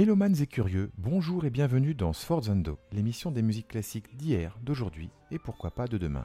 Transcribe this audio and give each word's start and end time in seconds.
Mélomanes 0.00 0.40
et 0.40 0.46
curieux, 0.46 0.90
bonjour 0.96 1.44
et 1.44 1.50
bienvenue 1.50 1.94
dans 1.94 2.14
Sforzando, 2.14 2.78
l'émission 2.90 3.30
des 3.30 3.42
musiques 3.42 3.68
classiques 3.68 4.16
d'hier, 4.16 4.56
d'aujourd'hui 4.62 5.10
et 5.30 5.38
pourquoi 5.38 5.72
pas 5.72 5.86
de 5.88 5.98
demain. 5.98 6.24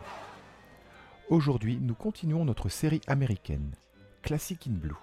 Aujourd'hui, 1.30 1.78
nous 1.82 1.94
continuons 1.94 2.46
notre 2.46 2.70
série 2.70 3.02
américaine, 3.06 3.76
Classic 4.22 4.66
in 4.66 4.76
Blue. 4.76 4.96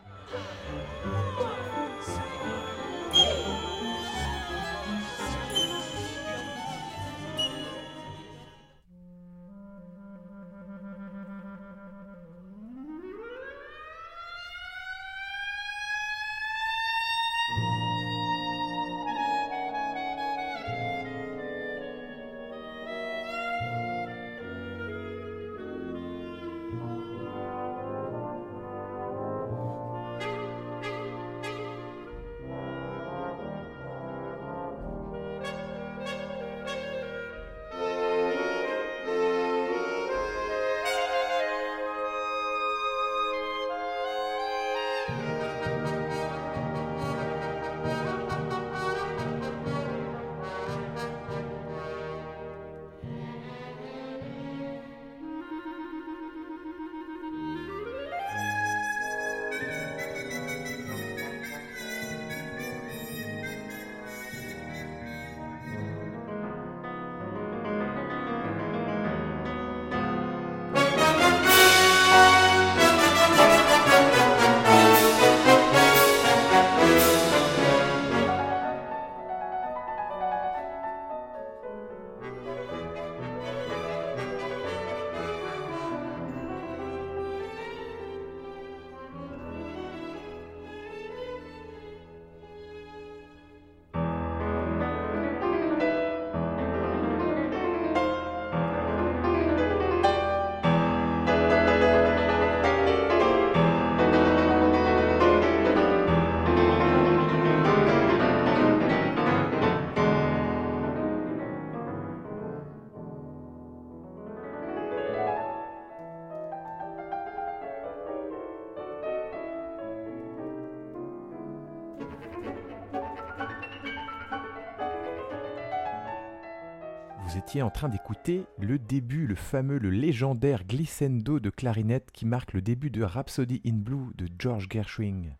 En 127.61 127.71
train 127.71 127.91
d'écouter 127.91 128.45
le 128.59 128.79
début, 128.79 129.27
le 129.27 129.35
fameux, 129.35 129.79
le 129.79 129.91
légendaire 129.91 130.65
glissando 130.65 131.41
de 131.41 131.51
clarinette 131.51 132.11
qui 132.13 132.25
marque 132.25 132.55
le 132.55 132.63
début 132.63 132.89
de 132.89 133.03
Rhapsody 133.03 133.61
in 133.67 133.75
Blue 133.75 134.15
de 134.17 134.29
George 134.39 134.69
Gershwin. 134.71 135.37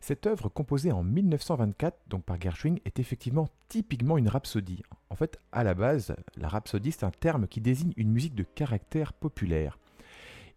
Cette 0.00 0.26
œuvre, 0.26 0.50
composée 0.50 0.92
en 0.92 1.02
1924 1.02 1.96
donc 2.08 2.24
par 2.24 2.38
Gershwin, 2.38 2.76
est 2.84 2.98
effectivement 2.98 3.48
typiquement 3.68 4.18
une 4.18 4.28
rhapsodie. 4.28 4.82
En 5.08 5.14
fait, 5.14 5.38
à 5.52 5.64
la 5.64 5.74
base, 5.74 6.14
la 6.36 6.48
rhapsodie 6.48 6.92
c'est 6.92 7.04
un 7.04 7.10
terme 7.10 7.46
qui 7.46 7.62
désigne 7.62 7.94
une 7.96 8.12
musique 8.12 8.34
de 8.34 8.42
caractère 8.42 9.14
populaire. 9.14 9.78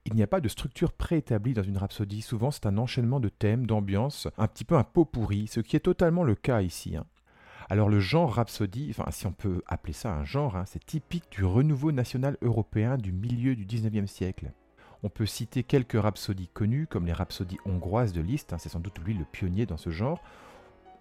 Il 0.05 0.13
n'y 0.15 0.23
a 0.23 0.27
pas 0.27 0.41
de 0.41 0.49
structure 0.49 0.91
préétablie 0.91 1.53
dans 1.53 1.63
une 1.63 1.77
rhapsodie, 1.77 2.21
souvent 2.21 2.51
c'est 2.51 2.65
un 2.65 2.77
enchaînement 2.77 3.19
de 3.19 3.29
thèmes, 3.29 3.65
d'ambiances, 3.65 4.27
un 4.37 4.47
petit 4.47 4.65
peu 4.65 4.75
un 4.75 4.83
pot 4.83 5.05
pourri, 5.05 5.47
ce 5.47 5.59
qui 5.59 5.75
est 5.75 5.81
totalement 5.81 6.23
le 6.23 6.35
cas 6.35 6.61
ici. 6.61 6.97
hein. 6.97 7.05
Alors 7.71 7.87
le 7.87 7.99
genre 7.99 8.33
rhapsodie, 8.33 8.87
enfin 8.89 9.11
si 9.11 9.27
on 9.27 9.31
peut 9.31 9.61
appeler 9.67 9.93
ça 9.93 10.11
un 10.11 10.25
genre, 10.25 10.55
hein, 10.55 10.63
c'est 10.65 10.83
typique 10.83 11.29
du 11.29 11.45
renouveau 11.45 11.91
national 11.91 12.35
européen 12.41 12.97
du 12.97 13.11
milieu 13.11 13.55
du 13.55 13.63
19e 13.63 14.07
siècle. 14.07 14.51
On 15.03 15.09
peut 15.09 15.27
citer 15.27 15.61
quelques 15.61 16.01
rhapsodies 16.01 16.49
connues, 16.51 16.87
comme 16.87 17.05
les 17.05 17.13
rhapsodies 17.13 17.59
hongroises 17.65 18.11
de 18.11 18.21
Liszt, 18.21 18.53
hein, 18.53 18.57
c'est 18.57 18.69
sans 18.69 18.79
doute 18.79 18.97
lui 19.05 19.13
le 19.13 19.23
pionnier 19.23 19.67
dans 19.67 19.77
ce 19.77 19.91
genre. 19.91 20.19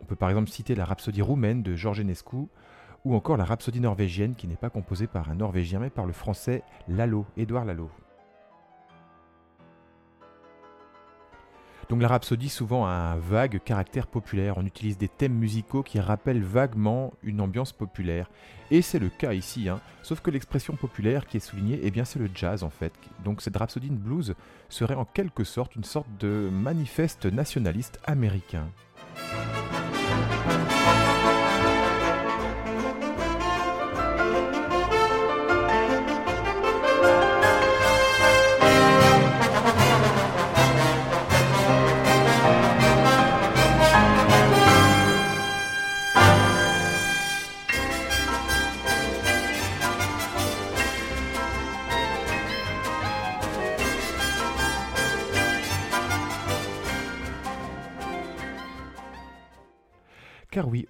On 0.02 0.04
peut 0.04 0.14
par 0.14 0.28
exemple 0.28 0.50
citer 0.50 0.74
la 0.74 0.84
rhapsodie 0.84 1.22
roumaine 1.22 1.62
de 1.62 1.74
Georges 1.74 2.00
Enescu, 2.00 2.48
ou 3.06 3.14
encore 3.14 3.38
la 3.38 3.46
rhapsodie 3.46 3.80
norvégienne 3.80 4.34
qui 4.34 4.46
n'est 4.46 4.56
pas 4.56 4.70
composée 4.70 5.06
par 5.06 5.30
un 5.30 5.36
norvégien 5.36 5.80
mais 5.80 5.88
par 5.88 6.04
le 6.04 6.12
français 6.12 6.62
Lalo, 6.86 7.24
Édouard 7.38 7.64
Lalo. 7.64 7.90
Donc 11.88 12.03
la 12.03 12.09
rhapsodie 12.09 12.50
souvent 12.50 12.87
a 12.87 12.91
un 12.91 13.16
vague 13.16 13.60
caractère 13.65 14.06
populaire, 14.06 14.59
on 14.59 14.66
utilise 14.66 14.99
des 14.99 15.09
thèmes 15.09 15.32
musicaux 15.32 15.82
qui 15.82 15.99
rappellent 16.00 16.43
vaguement 16.43 17.15
une 17.22 17.41
ambiance 17.41 17.72
populaire. 17.72 18.31
Et 18.71 18.82
c'est 18.82 18.99
le 18.99 19.09
cas 19.09 19.32
ici, 19.32 19.71
hein. 19.71 19.81
sauf 20.03 20.21
que 20.21 20.31
l'expression 20.31 20.76
populaire 20.76 21.26
qui 21.26 21.38
est 21.38 21.41
soulignée, 21.41 21.81
eh 21.82 21.91
bien 21.91 22.04
c'est 22.04 22.19
le 22.19 22.28
jazz 22.34 22.62
en 22.62 22.69
fait. 22.69 22.93
Donc 23.25 23.41
cette 23.41 23.56
rhapsodie 23.56 23.88
in 23.88 23.94
blues 23.94 24.34
serait 24.69 24.94
en 24.94 25.06
quelque 25.06 25.44
sorte 25.44 25.76
une 25.76 25.84
sorte 25.84 26.09
de 26.21 26.50
manifeste 26.53 27.25
nationaliste 27.25 27.99
américain. 28.05 28.69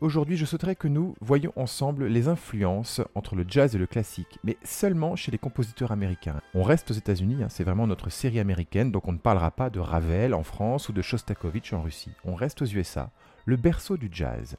Aujourd'hui 0.01 0.37
je 0.37 0.45
souhaiterais 0.45 0.77
que 0.77 0.89
nous 0.89 1.15
voyions 1.21 1.53
ensemble 1.57 2.07
les 2.07 2.29
influences 2.29 3.01
entre 3.15 3.35
le 3.35 3.45
jazz 3.47 3.75
et 3.75 3.79
le 3.79 3.87
classique, 3.87 4.39
mais 4.45 4.56
seulement 4.62 5.17
chez 5.17 5.31
les 5.31 5.39
compositeurs 5.39 5.93
américains. 5.93 6.41
On 6.55 6.62
reste 6.62 6.91
aux 6.91 6.95
États-Unis, 6.95 7.43
hein, 7.43 7.49
c'est 7.49 7.65
vraiment 7.65 7.87
notre 7.87 8.11
série 8.11 8.41
américaine, 8.41 8.93
donc 8.93 9.09
on 9.09 9.12
ne 9.12 9.19
parlera 9.19 9.50
pas 9.50 9.71
de 9.71 9.81
Ravel 9.81 10.35
en 10.35 10.43
France 10.43 10.89
ou 10.89 10.93
de 10.93 11.03
Shostakovich 11.03 11.73
en 11.73 11.83
Russie. 11.83 12.12
On 12.25 12.35
reste 12.35 12.62
aux 12.62 12.67
USA, 12.67 13.11
le 13.45 13.56
berceau 13.56 13.97
du 13.97 14.09
jazz. 14.12 14.56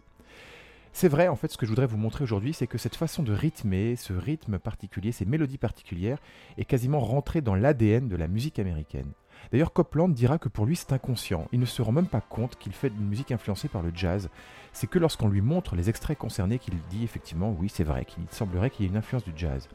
C'est 0.92 1.08
vrai, 1.08 1.28
en 1.28 1.36
fait, 1.36 1.52
ce 1.52 1.58
que 1.58 1.66
je 1.66 1.72
voudrais 1.72 1.86
vous 1.86 1.98
montrer 1.98 2.24
aujourd'hui, 2.24 2.54
c'est 2.54 2.68
que 2.68 2.78
cette 2.78 2.96
façon 2.96 3.24
de 3.24 3.32
rythmer, 3.32 3.96
ce 3.96 4.12
rythme 4.12 4.58
particulier, 4.58 5.12
ces 5.12 5.26
mélodies 5.26 5.58
particulières, 5.58 6.18
est 6.58 6.66
quasiment 6.66 7.00
rentré 7.00 7.42
dans 7.42 7.56
l'ADN 7.56 8.08
de 8.10 8.16
la 8.16 8.28
musique 8.28 8.60
américaine. 8.60 9.12
D'ailleurs, 9.52 9.74
Copland 9.74 10.14
dira 10.14 10.38
que 10.38 10.50
pour 10.50 10.66
lui 10.66 10.76
c'est 10.76 10.94
inconscient, 10.94 11.48
il 11.52 11.60
ne 11.60 11.66
se 11.66 11.82
rend 11.82 11.92
même 11.92 12.08
pas 12.08 12.22
compte 12.22 12.58
qu'il 12.58 12.74
fait 12.74 12.90
une 12.90 13.08
musique 13.08 13.32
influencée 13.32 13.68
par 13.68 13.82
le 13.82 13.92
jazz. 13.94 14.30
C'est 14.74 14.88
que 14.88 15.00
lorsqu'on 15.00 15.28
lui 15.28 15.42
montre 15.42 15.76
les 15.76 15.90
extraits 15.90 16.18
concernés 16.18 16.60
qu'il 16.60 16.76
dit 16.90 17.04
effectivement 17.04 17.56
oui 17.60 17.70
c'est 17.70 17.84
vrai, 17.84 18.06
qu'il 18.06 18.24
semblerait 18.30 18.70
qu'il 18.70 18.86
y 18.86 18.88
ait 18.88 18.92
une 18.92 18.98
influence 18.98 19.24
du 19.24 19.34
jazz. 19.36 19.68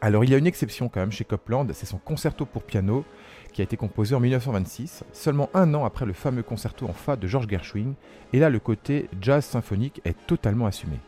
Alors 0.00 0.24
il 0.24 0.30
y 0.30 0.34
a 0.34 0.38
une 0.38 0.46
exception 0.46 0.88
quand 0.88 1.00
même 1.00 1.12
chez 1.12 1.24
Copland, 1.24 1.66
c'est 1.72 1.86
son 1.86 1.98
concerto 1.98 2.44
pour 2.44 2.62
piano 2.62 3.04
qui 3.54 3.62
a 3.62 3.64
été 3.64 3.76
composé 3.76 4.14
en 4.14 4.20
1926, 4.20 5.04
seulement 5.12 5.48
un 5.54 5.72
an 5.74 5.84
après 5.84 6.04
le 6.04 6.12
fameux 6.12 6.42
concerto 6.42 6.86
en 6.86 6.92
fa 6.92 7.16
de 7.16 7.26
George 7.26 7.48
Gershwin, 7.48 7.94
et 8.32 8.38
là 8.38 8.50
le 8.50 8.58
côté 8.58 9.08
jazz 9.20 9.44
symphonique 9.44 10.00
est 10.04 10.26
totalement 10.26 10.66
assumé. 10.66 10.98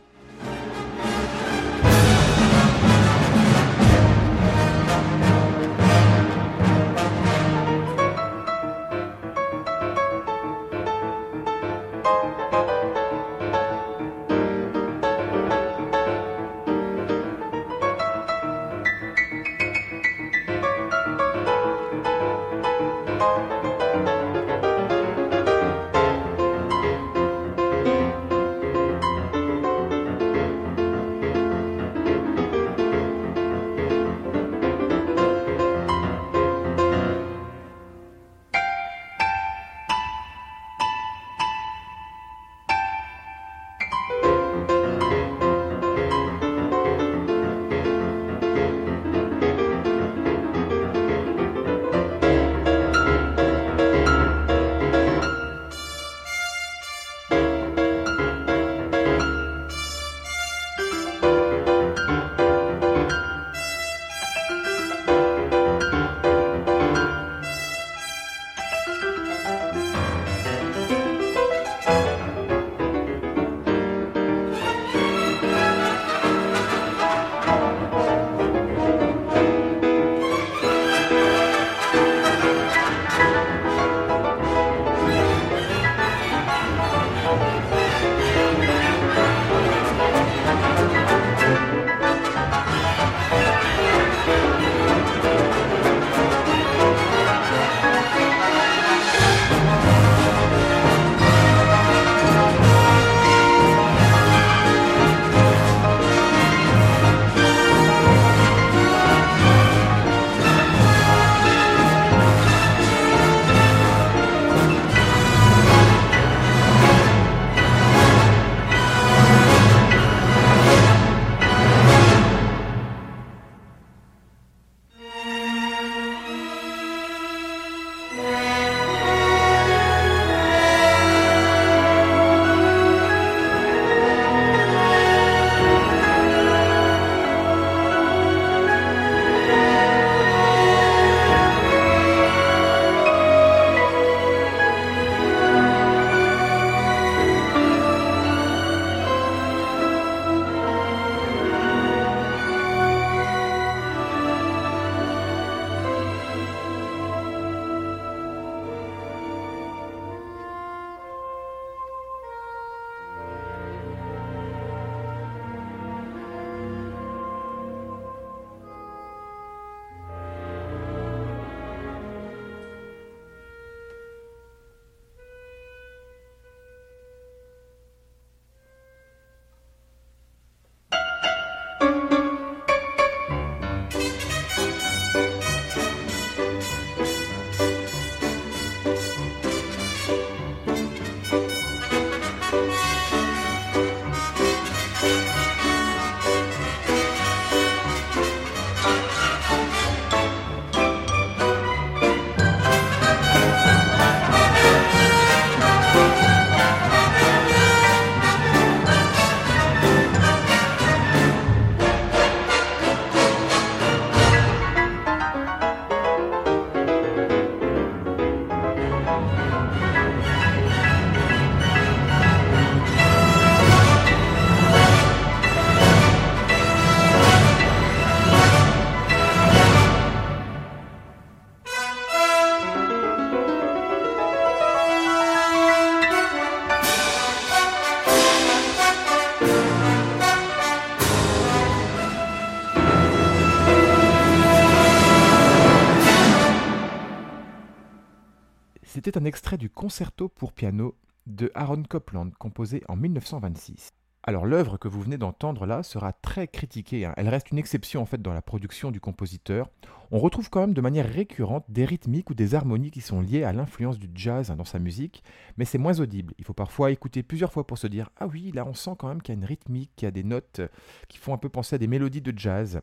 C'était 249.07 249.19
un 249.19 249.23
extrait 249.23 249.57
du 249.57 249.69
concerto 249.69 250.27
pour 250.27 250.51
piano 250.51 250.93
de 251.27 251.49
Aaron 251.55 251.83
Copland, 251.83 252.29
composé 252.37 252.83
en 252.89 252.97
1926. 252.97 253.91
Alors 254.23 254.45
l'œuvre 254.45 254.75
que 254.75 254.89
vous 254.89 255.01
venez 255.01 255.17
d'entendre 255.17 255.65
là 255.65 255.81
sera 255.81 256.11
très 256.11 256.49
critiquée. 256.49 257.05
Hein. 257.05 257.13
Elle 257.15 257.29
reste 257.29 257.51
une 257.51 257.57
exception 257.57 258.01
en 258.01 258.05
fait 258.05 258.21
dans 258.21 258.33
la 258.33 258.41
production 258.41 258.91
du 258.91 258.99
compositeur. 258.99 259.69
On 260.11 260.19
retrouve 260.19 260.49
quand 260.49 260.59
même 260.59 260.73
de 260.73 260.81
manière 260.81 261.09
récurrente 261.09 261.63
des 261.69 261.85
rythmiques 261.85 262.31
ou 262.31 262.33
des 262.33 262.53
harmonies 262.53 262.91
qui 262.91 262.99
sont 262.99 263.21
liées 263.21 263.45
à 263.45 263.53
l'influence 263.53 263.97
du 263.97 264.09
jazz 264.13 264.51
hein, 264.51 264.57
dans 264.57 264.65
sa 264.65 264.77
musique, 264.77 265.23
mais 265.55 265.63
c'est 265.63 265.77
moins 265.77 266.01
audible. 266.01 266.33
Il 266.37 266.43
faut 266.43 266.51
parfois 266.51 266.91
écouter 266.91 267.23
plusieurs 267.23 267.53
fois 267.53 267.65
pour 267.65 267.77
se 267.77 267.87
dire 267.87 268.09
ah 268.17 268.27
oui 268.27 268.51
là 268.51 268.65
on 268.67 268.73
sent 268.73 268.95
quand 268.99 269.07
même 269.07 269.21
qu'il 269.21 269.35
y 269.35 269.37
a 269.37 269.39
une 269.39 269.47
rythmique, 269.47 269.91
qu'il 269.95 270.07
y 270.07 270.09
a 270.09 270.11
des 270.11 270.25
notes 270.25 270.59
qui 271.07 271.17
font 271.17 271.33
un 271.33 271.37
peu 271.37 271.47
penser 271.47 271.77
à 271.77 271.79
des 271.79 271.87
mélodies 271.87 272.19
de 272.19 272.37
jazz. 272.37 272.81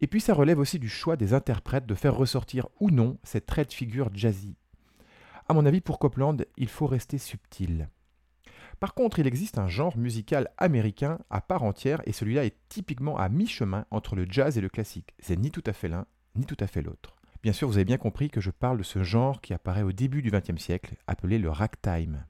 Et 0.00 0.06
puis 0.06 0.20
ça 0.20 0.32
relève 0.32 0.60
aussi 0.60 0.78
du 0.78 0.88
choix 0.88 1.16
des 1.16 1.34
interprètes 1.34 1.86
de 1.86 1.96
faire 1.96 2.14
ressortir 2.14 2.68
ou 2.78 2.92
non 2.92 3.18
cette 3.24 3.46
trait 3.46 3.64
de 3.64 3.72
figure 3.72 4.10
jazzy. 4.14 4.54
À 5.50 5.52
mon 5.52 5.66
avis 5.66 5.80
pour 5.80 5.98
Copland 5.98 6.36
il 6.58 6.68
faut 6.68 6.86
rester 6.86 7.18
subtil. 7.18 7.88
Par 8.78 8.94
contre, 8.94 9.18
il 9.18 9.26
existe 9.26 9.58
un 9.58 9.66
genre 9.66 9.96
musical 9.96 10.48
américain 10.58 11.18
à 11.28 11.40
part 11.40 11.64
entière 11.64 12.00
et 12.06 12.12
celui-là 12.12 12.44
est 12.44 12.56
typiquement 12.68 13.18
à 13.18 13.28
mi-chemin 13.28 13.84
entre 13.90 14.14
le 14.14 14.26
jazz 14.30 14.56
et 14.56 14.60
le 14.60 14.68
classique. 14.68 15.12
C'est 15.18 15.36
ni 15.36 15.50
tout 15.50 15.64
à 15.66 15.72
fait 15.72 15.88
l'un, 15.88 16.06
ni 16.36 16.46
tout 16.46 16.56
à 16.60 16.68
fait 16.68 16.82
l'autre. 16.82 17.16
Bien 17.42 17.52
sûr, 17.52 17.66
vous 17.66 17.78
avez 17.78 17.84
bien 17.84 17.98
compris 17.98 18.30
que 18.30 18.40
je 18.40 18.52
parle 18.52 18.78
de 18.78 18.84
ce 18.84 19.02
genre 19.02 19.40
qui 19.40 19.52
apparaît 19.52 19.82
au 19.82 19.90
début 19.90 20.22
du 20.22 20.30
XXe 20.30 20.62
siècle, 20.62 20.94
appelé 21.08 21.40
le 21.40 21.50
ragtime. 21.50 22.26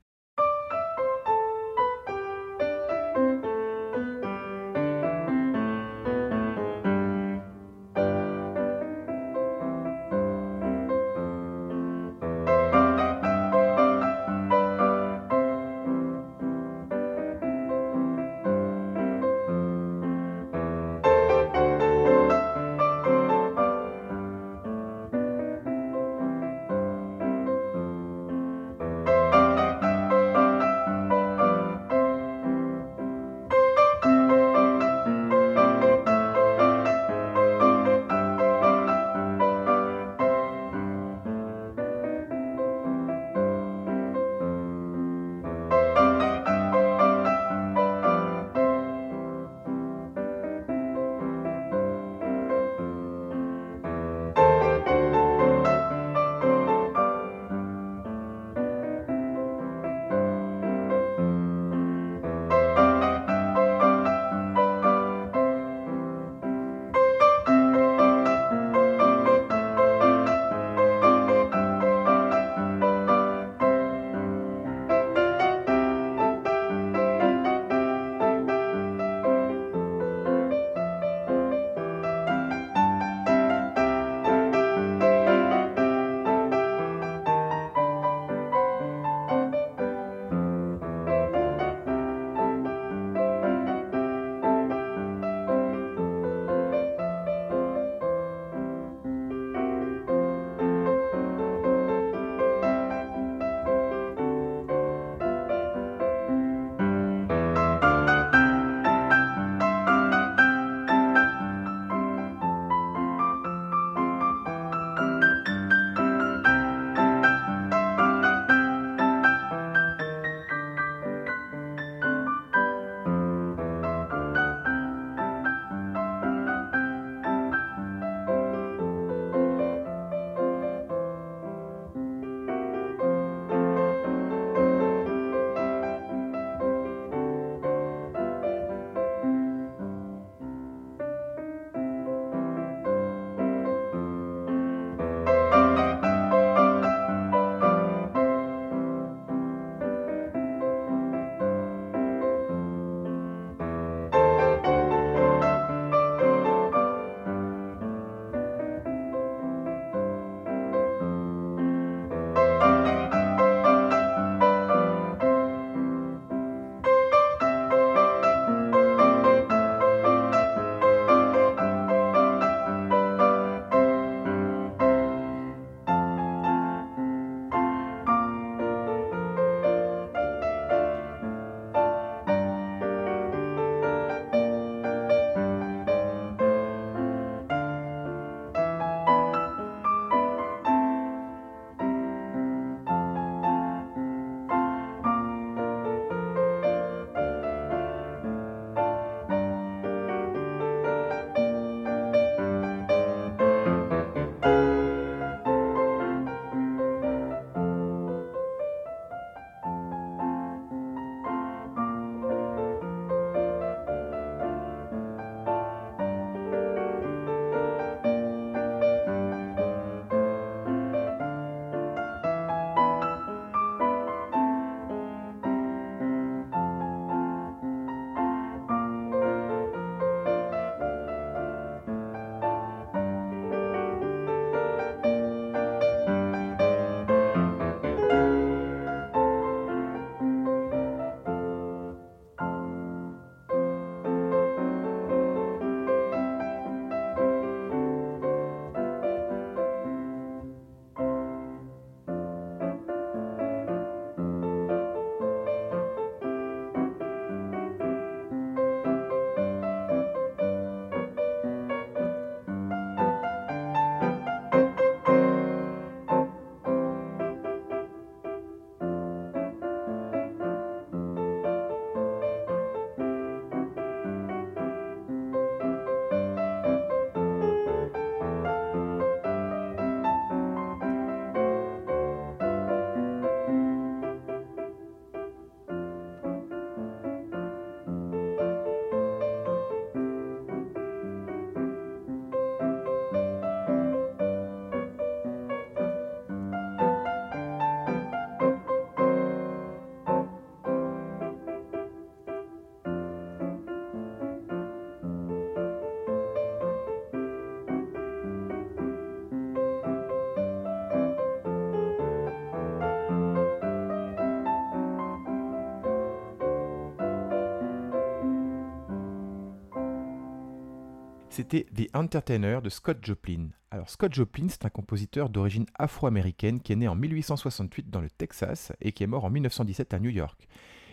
C'était 321.31 321.67
The 321.75 321.89
Entertainer 321.95 322.59
de 322.63 322.69
Scott 322.69 322.99
Joplin. 323.03 323.49
Alors 323.71 323.89
Scott 323.89 324.13
Joplin, 324.13 324.49
c'est 324.49 324.67
un 324.67 324.69
compositeur 324.69 325.31
d'origine 325.31 325.65
afro-américaine 325.79 326.61
qui 326.61 326.73
est 326.73 326.77
né 326.77 326.89
en 326.89 326.97
1868 326.97 327.89
dans 327.89 328.01
le 328.01 328.11
Texas 328.11 328.73
et 328.81 328.93
qui 328.93 329.05
est 329.05 329.07
mort 329.07 329.25
en 329.25 329.31
1917 329.31 329.95
à 329.95 330.01
New 330.01 330.11
York. 330.11 330.49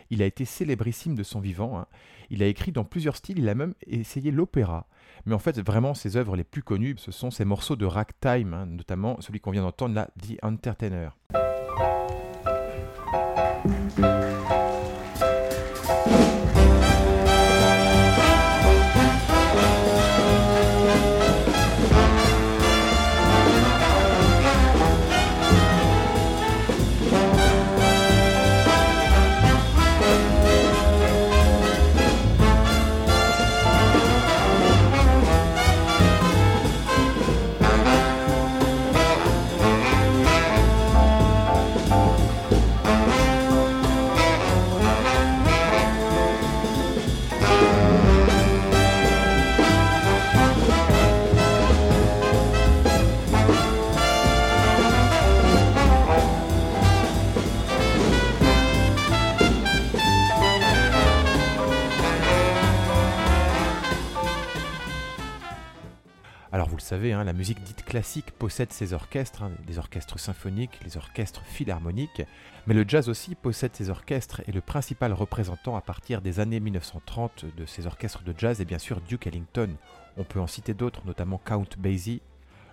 Il 0.09 0.21
a 0.21 0.25
été 0.25 0.45
célébrissime 0.45 1.15
de 1.15 1.23
son 1.23 1.39
vivant. 1.39 1.79
Hein. 1.79 1.87
Il 2.29 2.41
a 2.43 2.45
écrit 2.45 2.71
dans 2.71 2.85
plusieurs 2.85 3.17
styles, 3.17 3.39
il 3.39 3.49
a 3.49 3.55
même 3.55 3.73
essayé 3.87 4.31
l'opéra. 4.31 4.87
Mais 5.25 5.33
en 5.33 5.39
fait, 5.39 5.59
vraiment, 5.59 5.93
ses 5.93 6.15
œuvres 6.15 6.37
les 6.37 6.45
plus 6.45 6.63
connues, 6.63 6.95
ce 6.97 7.11
sont 7.11 7.31
ses 7.31 7.43
morceaux 7.43 7.75
de 7.75 7.85
ragtime, 7.85 8.53
hein, 8.53 8.67
notamment 8.67 9.19
celui 9.19 9.41
qu'on 9.41 9.51
vient 9.51 9.63
d'entendre 9.63 9.95
là, 9.95 10.09
The 10.21 10.37
Entertainer. 10.43 11.09
Savez, 66.79 67.11
hein, 67.11 67.23
la 67.23 67.33
musique 67.33 67.61
dite 67.63 67.83
classique 67.83 68.31
possède 68.31 68.71
ses 68.71 68.93
orchestres, 68.93 69.43
hein, 69.43 69.51
les 69.67 69.77
orchestres 69.77 70.19
symphoniques, 70.19 70.79
les 70.85 70.95
orchestres 70.95 71.43
philharmoniques, 71.43 72.21
mais 72.65 72.73
le 72.73 72.85
jazz 72.87 73.09
aussi 73.09 73.35
possède 73.35 73.75
ses 73.75 73.89
orchestres 73.89 74.41
et 74.47 74.51
le 74.51 74.61
principal 74.61 75.11
représentant 75.11 75.75
à 75.75 75.81
partir 75.81 76.21
des 76.21 76.39
années 76.39 76.59
1930 76.59 77.45
de 77.57 77.65
ces 77.65 77.85
orchestres 77.85 78.23
de 78.23 78.33
jazz 78.37 78.61
est 78.61 78.65
bien 78.65 78.79
sûr 78.79 79.01
Duke 79.01 79.27
Ellington. 79.27 79.69
On 80.15 80.23
peut 80.23 80.39
en 80.39 80.47
citer 80.47 80.73
d'autres, 80.73 81.01
notamment 81.05 81.41
Count 81.43 81.67
Basie, 81.77 82.21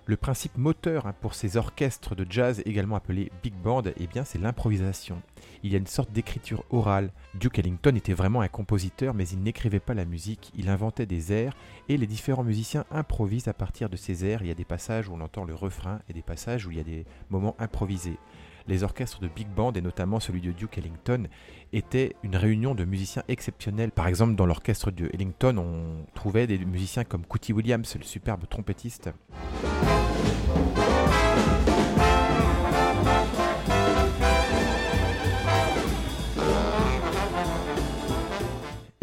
le 0.06 0.16
principe 0.16 0.58
moteur 0.58 1.06
hein, 1.06 1.14
pour 1.20 1.34
ces 1.34 1.56
orchestres 1.56 2.14
de 2.14 2.26
jazz, 2.28 2.62
également 2.66 2.96
appelés 2.96 3.32
big 3.42 3.54
band, 3.54 3.82
eh 3.86 4.08
c'est 4.24 4.40
l'improvisation. 4.40 5.22
Il 5.62 5.72
y 5.72 5.74
a 5.74 5.78
une 5.78 5.86
sorte 5.86 6.12
d'écriture 6.12 6.64
orale. 6.70 7.10
Duke 7.34 7.58
Ellington 7.58 7.94
était 7.96 8.12
vraiment 8.12 8.42
un 8.42 8.48
compositeur, 8.48 9.14
mais 9.14 9.26
il 9.28 9.42
n'écrivait 9.42 9.80
pas 9.80 9.94
la 9.94 10.04
musique, 10.04 10.52
il 10.54 10.68
inventait 10.68 11.06
des 11.06 11.32
airs, 11.32 11.56
et 11.88 11.96
les 11.96 12.06
différents 12.06 12.44
musiciens 12.44 12.84
improvisent 12.90 13.48
à 13.48 13.54
partir 13.54 13.88
de 13.88 13.96
ces 13.96 14.26
airs. 14.26 14.42
Il 14.42 14.48
y 14.48 14.52
a 14.52 14.54
des 14.54 14.64
passages 14.64 15.08
où 15.08 15.14
on 15.14 15.20
entend 15.20 15.44
le 15.44 15.54
refrain 15.54 16.00
et 16.08 16.12
des 16.12 16.22
passages 16.22 16.66
où 16.66 16.70
il 16.70 16.76
y 16.76 16.80
a 16.80 16.84
des 16.84 17.06
moments 17.30 17.56
improvisés 17.58 18.18
les 18.66 18.82
orchestres 18.82 19.20
de 19.20 19.28
big 19.28 19.48
band, 19.48 19.72
et 19.72 19.80
notamment 19.80 20.20
celui 20.20 20.40
de 20.40 20.52
Duke 20.52 20.78
Ellington, 20.78 21.28
étaient 21.72 22.14
une 22.22 22.36
réunion 22.36 22.74
de 22.74 22.84
musiciens 22.84 23.22
exceptionnels. 23.28 23.90
Par 23.90 24.06
exemple, 24.06 24.34
dans 24.34 24.46
l'orchestre 24.46 24.90
de 24.90 25.10
Ellington, 25.12 25.58
on 25.58 26.06
trouvait 26.14 26.46
des 26.46 26.58
musiciens 26.58 27.04
comme 27.04 27.24
Cootie 27.26 27.52
Williams, 27.52 27.94
le 27.96 28.04
superbe 28.04 28.44
trompettiste. 28.48 29.10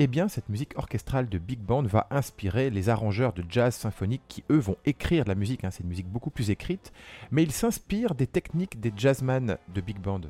Eh 0.04 0.08
bien 0.08 0.28
cette 0.28 0.50
musique 0.50 0.76
orchestrale 0.78 1.30
de 1.30 1.38
big 1.38 1.60
band 1.60 1.84
va 1.84 2.08
inspirer 2.10 2.72
les 2.72 2.90
arrangeurs 2.90 3.34
de 3.34 3.44
jazz 3.48 3.76
symphonique 3.76 4.24
qui 4.28 4.44
eux 4.50 4.58
vont 4.58 4.78
écrire 4.84 5.26
la 5.28 5.36
musique, 5.36 5.64
hein. 5.64 5.70
c'est 5.70 5.84
une 5.84 5.90
musique 5.90 6.10
beaucoup 6.10 6.32
plus 6.32 6.50
écrite, 6.50 6.92
mais 7.30 7.44
ils 7.44 7.52
s'inspirent 7.52 8.16
des 8.16 8.26
techniques 8.26 8.80
des 8.80 8.92
jazzman 8.96 9.60
de 9.72 9.82
big 9.82 10.00
band. 10.00 10.22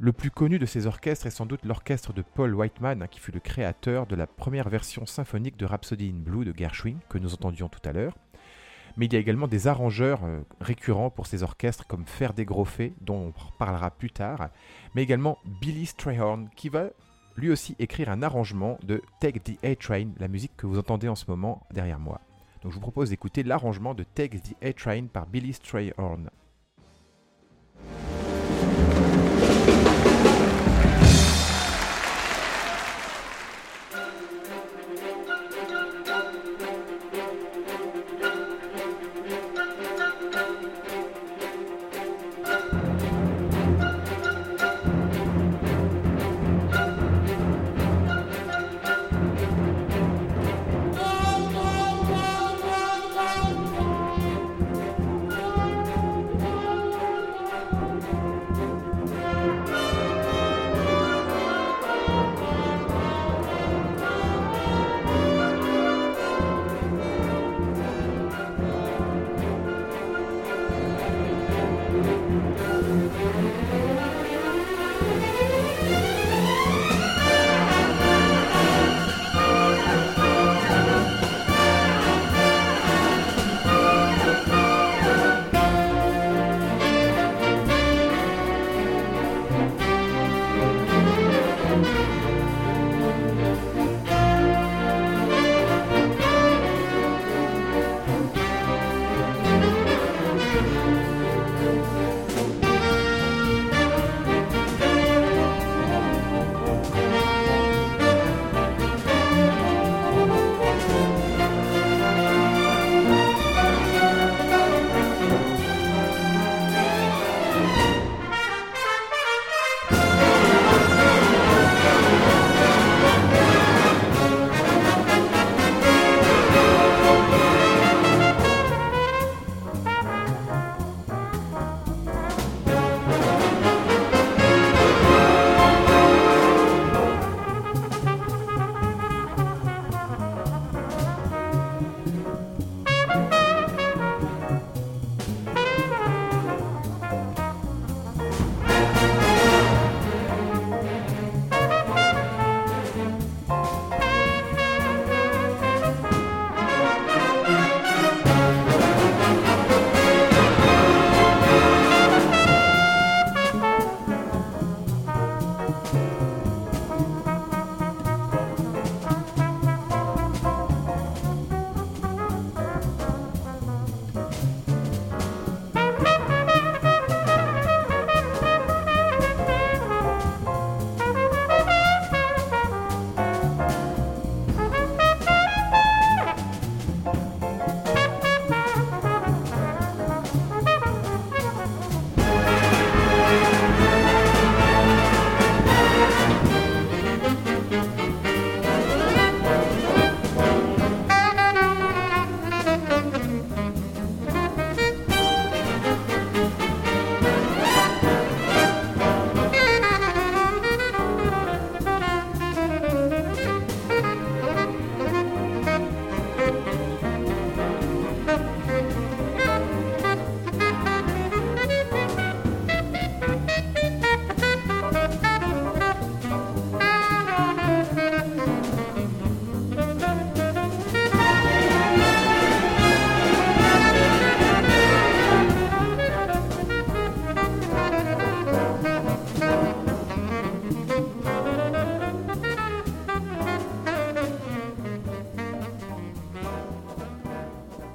Le 0.00 0.12
plus 0.12 0.32
connu 0.32 0.58
de 0.58 0.66
ces 0.66 0.88
orchestres 0.88 1.28
est 1.28 1.30
sans 1.30 1.46
doute 1.46 1.64
l'orchestre 1.64 2.12
de 2.12 2.22
Paul 2.22 2.56
Whiteman, 2.56 3.04
hein, 3.04 3.06
qui 3.06 3.20
fut 3.20 3.30
le 3.30 3.38
créateur 3.38 4.08
de 4.08 4.16
la 4.16 4.26
première 4.26 4.68
version 4.68 5.06
symphonique 5.06 5.56
de 5.56 5.66
Rhapsody 5.66 6.10
in 6.10 6.18
Blue 6.18 6.44
de 6.44 6.52
Gershwin, 6.52 6.98
que 7.08 7.18
nous 7.18 7.34
entendions 7.34 7.68
tout 7.68 7.88
à 7.88 7.92
l'heure. 7.92 8.18
Mais 8.96 9.06
il 9.06 9.12
y 9.12 9.16
a 9.16 9.20
également 9.20 9.46
des 9.46 9.68
arrangeurs 9.68 10.24
euh, 10.24 10.40
récurrents 10.60 11.10
pour 11.10 11.28
ces 11.28 11.44
orchestres 11.44 11.86
comme 11.86 12.04
Ferdé 12.04 12.44
Groffet, 12.44 12.94
dont 13.00 13.32
on 13.36 13.58
parlera 13.58 13.92
plus 13.92 14.10
tard, 14.10 14.48
mais 14.96 15.04
également 15.04 15.38
Billy 15.60 15.86
Strayhorn, 15.86 16.48
qui 16.56 16.68
va 16.68 16.88
lui 17.36 17.50
aussi 17.50 17.74
écrire 17.78 18.10
un 18.10 18.22
arrangement 18.22 18.78
de 18.82 19.02
Take 19.20 19.40
the 19.40 19.64
A-Train, 19.64 20.10
la 20.18 20.28
musique 20.28 20.56
que 20.56 20.66
vous 20.66 20.78
entendez 20.78 21.08
en 21.08 21.14
ce 21.14 21.24
moment 21.28 21.66
derrière 21.72 21.98
moi. 21.98 22.20
Donc 22.62 22.72
je 22.72 22.76
vous 22.76 22.82
propose 22.82 23.10
d'écouter 23.10 23.42
l'arrangement 23.42 23.94
de 23.94 24.04
Take 24.04 24.38
the 24.40 24.64
A-Train 24.64 25.06
par 25.06 25.26
Billy 25.26 25.52
Strayhorn. 25.52 26.30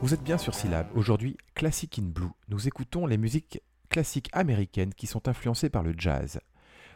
Vous 0.10 0.16
êtes 0.16 0.24
bien 0.24 0.40
sur 0.40 0.56
Syllab. 0.56 0.88
Aujourd'hui, 0.96 1.38
Classic 1.54 2.00
in 2.00 2.08
Blue. 2.08 2.32
Nous 2.48 2.68
écoutons 2.68 3.06
les 3.06 3.20
musiques 3.20 3.62
classiques 3.92 4.32
américaines 4.34 4.92
qui 4.96 5.06
sont 5.06 5.28
influencées 5.28 5.70
par 5.70 5.84
le 5.84 5.94
jazz. 5.96 6.40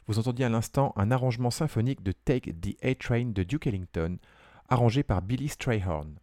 Vous 0.08 0.18
entendiez 0.18 0.46
à 0.46 0.50
l'instant 0.50 0.94
un 0.96 1.12
arrangement 1.12 1.52
symphonique 1.52 2.02
de 2.02 2.12
Take 2.12 2.52
the 2.54 2.76
A-Train 2.84 3.26
de 3.26 3.44
Duke 3.44 3.68
Ellington, 3.68 4.18
arrangé 4.68 5.04
par 5.04 5.22
Billy 5.22 5.48
Strayhorn. 5.48 6.16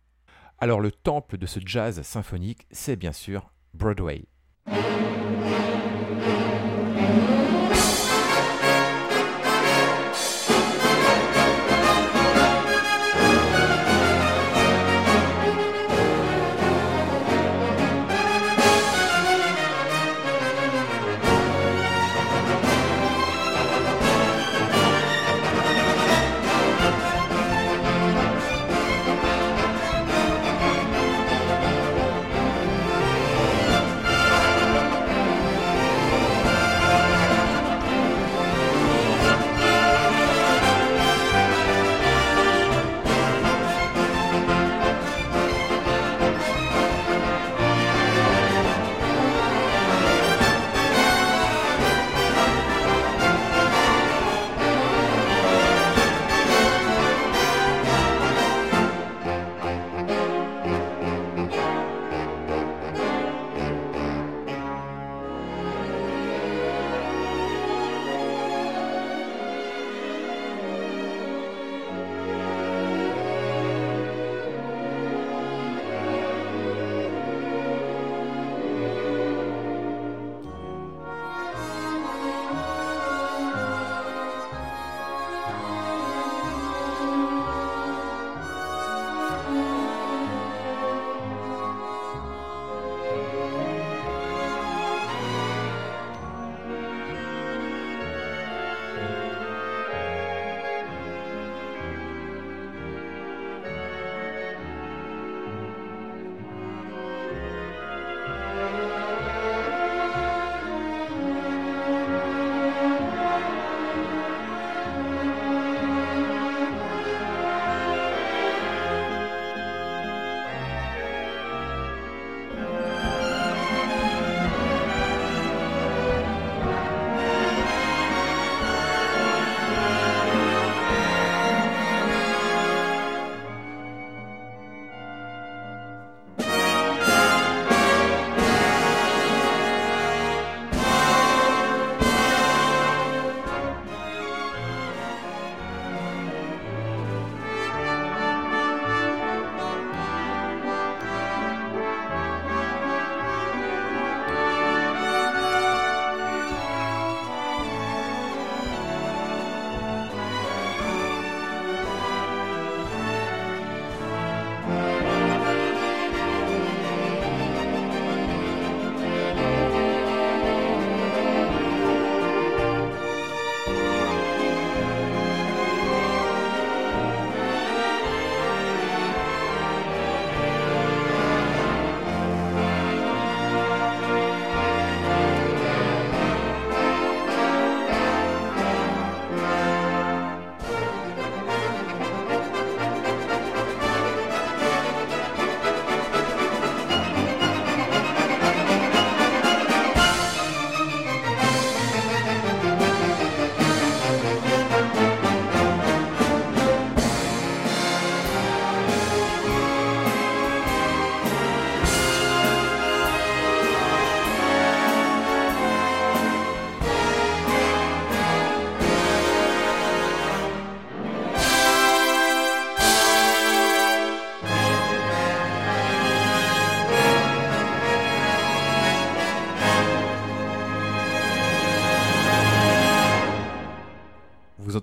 Alors 0.58 0.80
le 0.80 0.90
temple 0.90 1.38
de 1.38 1.46
ce 1.46 1.60
jazz 1.64 2.02
symphonique, 2.02 2.66
c'est 2.72 2.96
bien 2.96 3.12
sûr 3.12 3.52
Broadway. 3.72 4.24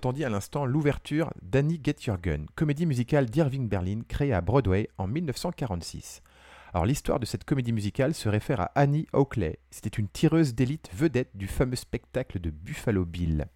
À 0.08 0.30
l'instant 0.30 0.66
l'ouverture 0.66 1.32
d'Annie 1.42 1.82
Get 1.84 2.06
Your 2.06 2.18
Gun, 2.18 2.46
comédie 2.56 2.86
musicale 2.86 3.26
d'Irving 3.26 3.68
Berlin 3.68 4.02
créée 4.08 4.34
à 4.34 4.40
Broadway 4.40 4.90
en 4.98 5.06
1946. 5.06 6.22
Alors 6.74 6.86
l'histoire 6.86 7.20
de 7.20 7.26
cette 7.26 7.44
comédie 7.44 7.74
musicale 7.74 8.14
se 8.14 8.30
réfère 8.30 8.62
à 8.62 8.72
Annie 8.76 9.08
Oakley. 9.12 9.60
C'était 9.70 9.90
une 9.90 10.08
tireuse 10.08 10.56
d'élite 10.56 10.90
vedette 10.94 11.36
du 11.36 11.48
fameux 11.48 11.76
spectacle 11.76 12.40
de 12.40 12.50
Buffalo 12.50 13.04
Bill. 13.04 13.48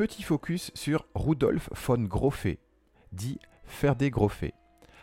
Petit 0.00 0.22
focus 0.22 0.70
sur 0.72 1.04
Rudolf 1.14 1.68
von 1.86 2.04
Grofé, 2.04 2.58
dit 3.12 3.38
Ferdé 3.64 4.08
Grofé. 4.08 4.54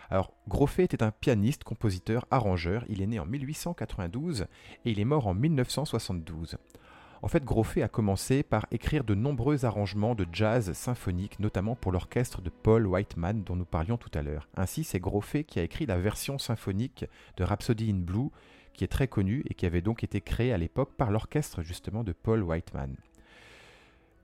Alors, 0.10 0.33
Grofé 0.47 0.86
était 0.86 1.03
un 1.03 1.12
pianiste, 1.12 1.63
compositeur, 1.63 2.25
arrangeur. 2.31 2.83
Il 2.89 3.03
est 3.03 3.05
né 3.05 3.19
en 3.19 3.27
1892 3.27 4.47
et 4.86 4.89
il 4.89 4.99
est 4.99 5.05
mort 5.05 5.27
en 5.27 5.36
1972. 5.36 6.57
En 7.21 7.27
fait, 7.27 7.45
Grofé 7.45 7.83
a 7.83 7.88
commencé 7.88 8.41
par 8.41 8.65
écrire 8.71 9.03
de 9.03 9.13
nombreux 9.13 9.65
arrangements 9.65 10.15
de 10.15 10.25
jazz 10.31 10.73
symphonique, 10.73 11.39
notamment 11.39 11.75
pour 11.75 11.91
l'orchestre 11.91 12.41
de 12.41 12.49
Paul 12.49 12.88
Whiteman 12.88 13.43
dont 13.43 13.55
nous 13.55 13.65
parlions 13.65 13.97
tout 13.97 14.10
à 14.15 14.23
l'heure. 14.23 14.49
Ainsi, 14.57 14.83
c'est 14.83 14.99
Grofé 14.99 15.43
qui 15.43 15.60
a 15.60 15.63
écrit 15.63 15.86
la 15.86 15.99
version 15.99 16.39
symphonique 16.39 17.05
de 17.38 17.43
Rhapsody 17.43 17.91
in 17.91 17.99
Blue, 17.99 18.31
qui 18.73 18.83
est 18.83 18.88
très 18.88 19.07
connue 19.07 19.43
et 19.47 19.53
qui 19.53 19.67
avait 19.67 19.81
donc 19.81 20.03
été 20.03 20.21
créée 20.21 20.53
à 20.53 20.57
l'époque 20.57 20.95
par 20.97 21.12
l'orchestre 21.12 21.62
justement 21.62 22.03
de 22.03 22.13
Paul 22.13 22.41
Whiteman. 22.41 22.97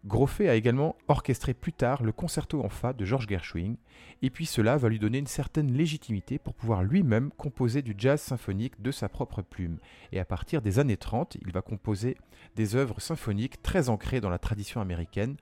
Grofé 0.05 0.49
a 0.49 0.55
également 0.55 0.97
orchestré 1.07 1.53
plus 1.53 1.71
tard 1.71 2.03
le 2.03 2.11
concerto 2.11 2.61
en 2.61 2.67
fa 2.67 2.91
de 2.91 3.05
George 3.05 3.27
Gershwin, 3.27 3.77
et 4.21 4.29
puis 4.29 4.45
cela 4.45 4.75
va 4.75 4.89
lui 4.89 4.99
donner 4.99 5.17
une 5.17 5.27
certaine 5.27 5.71
légitimité 5.71 6.39
pour 6.39 6.55
pouvoir 6.55 6.83
lui-même 6.83 7.31
composer 7.37 7.81
du 7.81 7.95
jazz 7.97 8.19
symphonique 8.19 8.81
de 8.81 8.91
sa 8.91 9.07
propre 9.07 9.41
plume. 9.41 9.77
Et 10.11 10.19
à 10.19 10.25
partir 10.25 10.61
des 10.61 10.79
années 10.79 10.97
30, 10.97 11.37
il 11.41 11.53
va 11.53 11.61
composer 11.61 12.17
des 12.57 12.75
œuvres 12.75 12.99
symphoniques 12.99 13.61
très 13.61 13.87
ancrées 13.87 14.19
dans 14.19 14.29
la 14.29 14.39
tradition 14.39 14.81
américaine. 14.81 15.37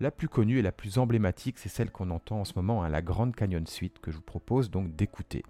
La 0.00 0.10
plus 0.10 0.28
connue 0.28 0.58
et 0.58 0.62
la 0.62 0.72
plus 0.72 0.98
emblématique, 0.98 1.58
c'est 1.58 1.68
celle 1.68 1.90
qu'on 1.90 2.10
entend 2.10 2.40
en 2.40 2.44
ce 2.44 2.54
moment 2.56 2.82
à 2.82 2.88
la 2.88 3.02
Grande 3.02 3.36
Canyon 3.36 3.66
Suite, 3.66 3.98
que 4.00 4.10
je 4.10 4.16
vous 4.16 4.22
propose 4.22 4.70
donc 4.70 4.96
d'écouter. 4.96 5.42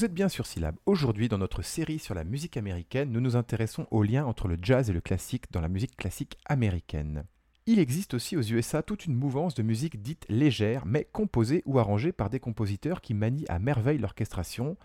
Vous 0.00 0.06
êtes 0.06 0.14
bien 0.14 0.30
sur 0.30 0.46
Syllab. 0.46 0.76
Aujourd'hui, 0.86 1.28
dans 1.28 1.36
notre 1.36 1.60
série 1.60 1.98
sur 1.98 2.14
la 2.14 2.24
musique 2.24 2.56
américaine, 2.56 3.12
nous 3.12 3.20
nous 3.20 3.36
intéressons 3.36 3.86
au 3.90 4.02
lien 4.02 4.24
entre 4.24 4.48
le 4.48 4.56
jazz 4.62 4.88
et 4.88 4.94
le 4.94 5.02
classique 5.02 5.52
dans 5.52 5.60
la 5.60 5.68
musique 5.68 5.94
classique 5.94 6.38
américaine. 6.46 7.24
Il 7.66 7.78
existe 7.78 8.14
aussi 8.14 8.34
aux 8.34 8.40
USA 8.40 8.82
toute 8.82 9.04
une 9.04 9.14
mouvance 9.14 9.54
de 9.54 9.62
musique 9.62 10.00
dite 10.00 10.24
légère, 10.30 10.86
mais 10.86 11.06
composée 11.12 11.62
ou 11.66 11.78
arrangée 11.78 12.12
par 12.12 12.30
des 12.30 12.40
compositeurs 12.40 13.02
qui 13.02 13.12
manient 13.12 13.44
à 13.50 13.58
merveille 13.58 13.98
l'orchestration, 13.98 14.78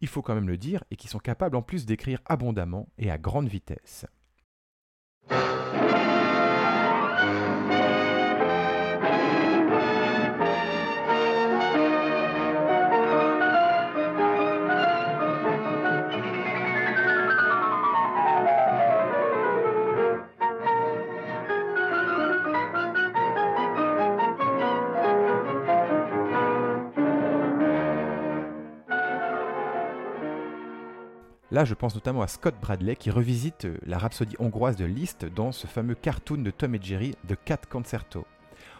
il 0.00 0.08
faut 0.08 0.22
quand 0.22 0.34
même 0.34 0.48
le 0.48 0.58
dire, 0.58 0.82
et 0.90 0.96
qui 0.96 1.06
sont 1.06 1.20
capables 1.20 1.54
en 1.54 1.62
plus 1.62 1.86
d'écrire 1.86 2.20
abondamment 2.26 2.88
et 2.98 3.12
à 3.12 3.16
grande 3.16 3.46
vitesse. 3.46 4.06
Là, 31.58 31.64
je 31.64 31.74
pense 31.74 31.96
notamment 31.96 32.22
à 32.22 32.28
Scott 32.28 32.54
Bradley 32.62 32.94
qui 32.94 33.10
revisite 33.10 33.64
euh, 33.64 33.78
la 33.84 33.98
rhapsodie 33.98 34.36
hongroise 34.38 34.76
de 34.76 34.84
Liszt 34.84 35.24
dans 35.24 35.50
ce 35.50 35.66
fameux 35.66 35.96
cartoon 35.96 36.40
de 36.40 36.52
Tom 36.52 36.76
et 36.76 36.78
Jerry, 36.80 37.16
The 37.26 37.34
Cat 37.44 37.62
Concerto. 37.68 38.24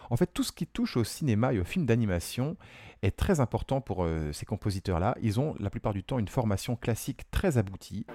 En 0.09 0.15
fait, 0.15 0.29
tout 0.33 0.43
ce 0.43 0.53
qui 0.53 0.65
touche 0.65 0.95
au 0.95 1.03
cinéma 1.03 1.53
et 1.53 1.59
aux 1.59 1.65
films 1.65 1.85
d'animation 1.85 2.55
est 3.01 3.17
très 3.17 3.41
important 3.41 3.81
pour 3.81 4.05
euh, 4.05 4.31
ces 4.31 4.45
compositeurs-là. 4.45 5.17
Ils 5.21 5.41
ont 5.41 5.55
la 5.59 5.69
plupart 5.69 5.91
du 5.91 6.05
temps 6.05 6.19
une 6.19 6.29
formation 6.29 6.77
classique 6.77 7.29
très 7.31 7.57
aboutie. 7.57 8.05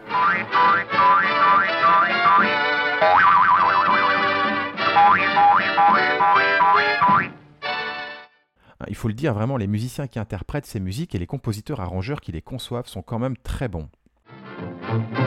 Il 8.88 8.96
faut 8.96 9.08
le 9.08 9.14
dire, 9.14 9.34
vraiment, 9.34 9.58
les 9.58 9.66
musiciens 9.66 10.06
qui 10.06 10.18
interprètent 10.18 10.64
ces 10.64 10.80
musiques 10.80 11.14
et 11.14 11.18
les 11.18 11.26
compositeurs 11.26 11.82
arrangeurs 11.82 12.22
qui 12.22 12.32
les 12.32 12.40
conçoivent 12.40 12.88
sont 12.88 13.02
quand 13.02 13.18
même 13.18 13.36
très 13.36 13.68
bons. 13.68 13.90
Cette 14.94 15.24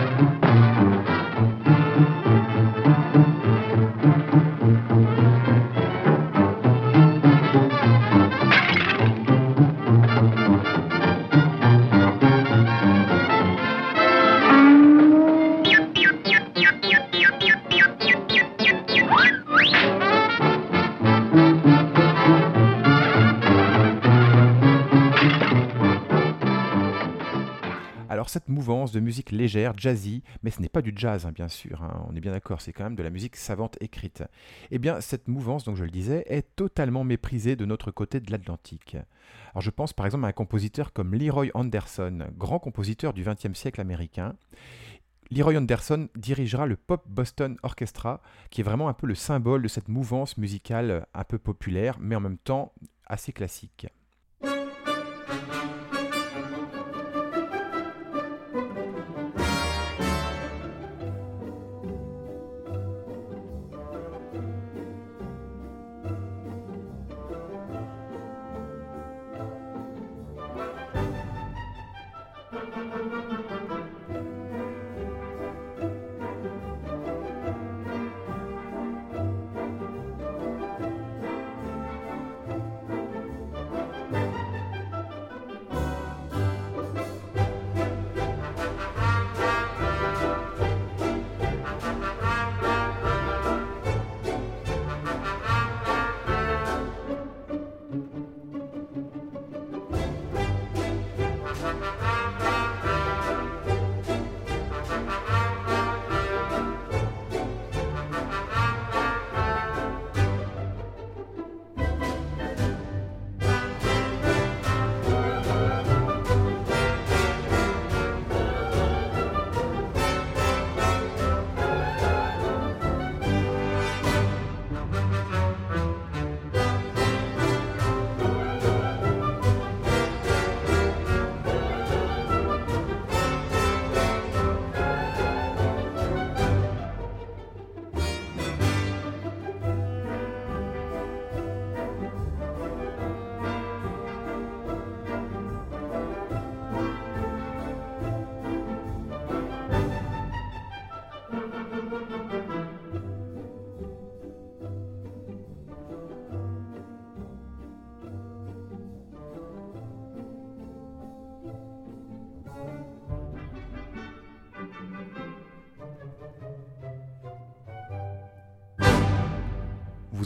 de 28.98 29.00
musique 29.00 29.32
légère, 29.32 29.78
jazzy, 29.78 30.24
mais 30.42 30.50
ce 30.50 30.60
n'est 30.60 30.70
pas 30.70 30.82
du 30.82 30.92
jazz, 30.96 31.28
hein, 31.28 31.32
bien 31.32 31.48
sûr, 31.48 31.84
hein, 31.84 32.04
on 32.10 32.16
est 32.16 32.20
bien 32.20 32.32
d'accord, 32.32 32.62
c'est 32.62 32.74
quand 32.74 32.84
même 32.84 32.96
de 32.96 33.04
la 33.04 33.12
musique 33.12 33.36
savante 33.36 33.78
écrite. 33.80 34.24
Eh 34.72 34.80
bien, 34.80 35.02
cette 35.02 35.28
mouvance, 35.28 35.66
donc 35.66 35.76
je 35.76 35.84
le 35.84 35.92
disais, 35.92 36.24
est 36.26 36.56
totalement 36.56 37.04
méprisée 37.04 37.56
de 37.56 37.66
notre 37.66 37.92
côté 37.92 38.20
de 38.20 38.32
l'Atlantique. 38.32 38.98
Alors 39.52 39.62
je 39.62 39.70
pense 39.70 39.94
par 39.94 40.08
exemple 40.08 40.26
à 40.26 40.30
un 40.30 40.32
compositeur 40.32 40.94
comme 40.94 41.14
Leroy 41.14 41.52
Anderson, 41.54 42.28
grand 42.38 42.58
compositeur 42.58 43.14
du 43.14 43.24
XXe 43.24 43.54
siècle 43.54 43.82
américain. 43.82 44.36
Leroy 45.30 45.58
Anderson 45.58 46.10
dirigera 46.16 46.66
le 46.66 46.76
Pop 46.76 47.04
Boston 47.08 47.58
Orchestra, 47.62 48.22
qui 48.50 48.62
est 48.62 48.64
vraiment 48.64 48.88
un 48.90 48.94
peu 48.94 49.06
le 49.06 49.16
symbole 49.16 49.62
de 49.62 49.68
cette 49.68 49.90
mouvance 49.90 50.38
musicale 50.38 51.06
un 51.14 51.24
peu 51.24 51.38
populaire, 51.38 51.98
mais 52.00 52.16
en 52.16 52.22
même 52.22 52.40
temps 52.40 52.74
assez 53.06 53.32
classique. 53.32 53.88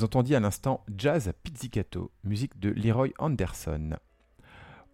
Vous 0.01 0.05
entendiez 0.05 0.35
à 0.35 0.39
l'instant 0.39 0.83
Jazz 0.97 1.31
Pizzicato, 1.43 2.09
musique 2.23 2.59
de 2.59 2.69
Leroy 2.71 3.09
Anderson. 3.19 3.97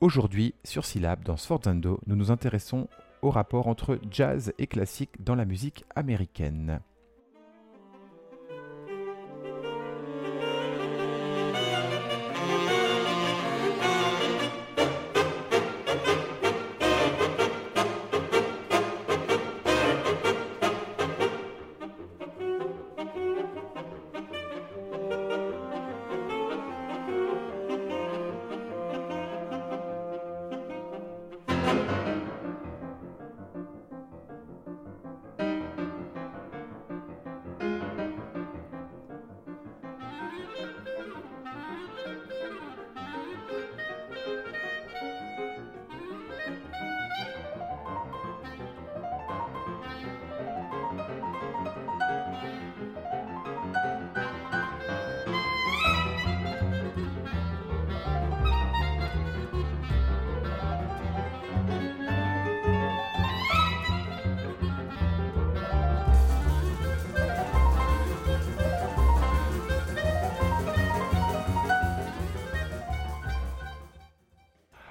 Aujourd'hui, 0.02 0.54
sur 0.66 0.84
Syllab, 0.84 1.24
dans 1.24 1.38
Sforzando, 1.38 2.02
nous 2.08 2.18
nous 2.18 2.30
intéressons 2.30 2.90
au 3.22 3.30
rapport 3.30 3.68
entre 3.68 4.02
jazz 4.12 4.52
et 4.58 4.68
classique 4.68 5.24
dans 5.24 5.36
la 5.36 5.46
musique 5.46 5.86
américaine. 5.96 6.82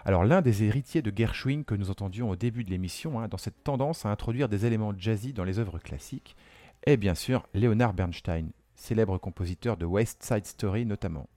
Alors 0.06 0.24
l'un 0.24 0.40
des 0.40 0.62
héritiers 0.62 1.02
de 1.02 1.12
Gershwin 1.12 1.64
que 1.64 1.74
nous 1.74 1.90
entendions 1.90 2.30
au 2.30 2.36
début 2.36 2.62
de 2.62 2.70
l'émission, 2.70 3.18
hein, 3.18 3.26
dans 3.26 3.38
cette 3.38 3.64
tendance 3.64 4.06
à 4.06 4.08
introduire 4.08 4.48
des 4.48 4.64
éléments 4.64 4.94
jazzy 4.96 5.32
dans 5.32 5.42
les 5.42 5.58
œuvres 5.58 5.80
classiques, 5.80 6.36
est 6.86 6.96
bien 6.96 7.16
sûr 7.16 7.48
Leonard 7.54 7.92
Bernstein, 7.92 8.50
célèbre 8.76 9.18
compositeur 9.18 9.76
de 9.76 9.84
West 9.84 10.22
Side 10.22 10.46
Story 10.46 10.86
notamment. 10.86 11.28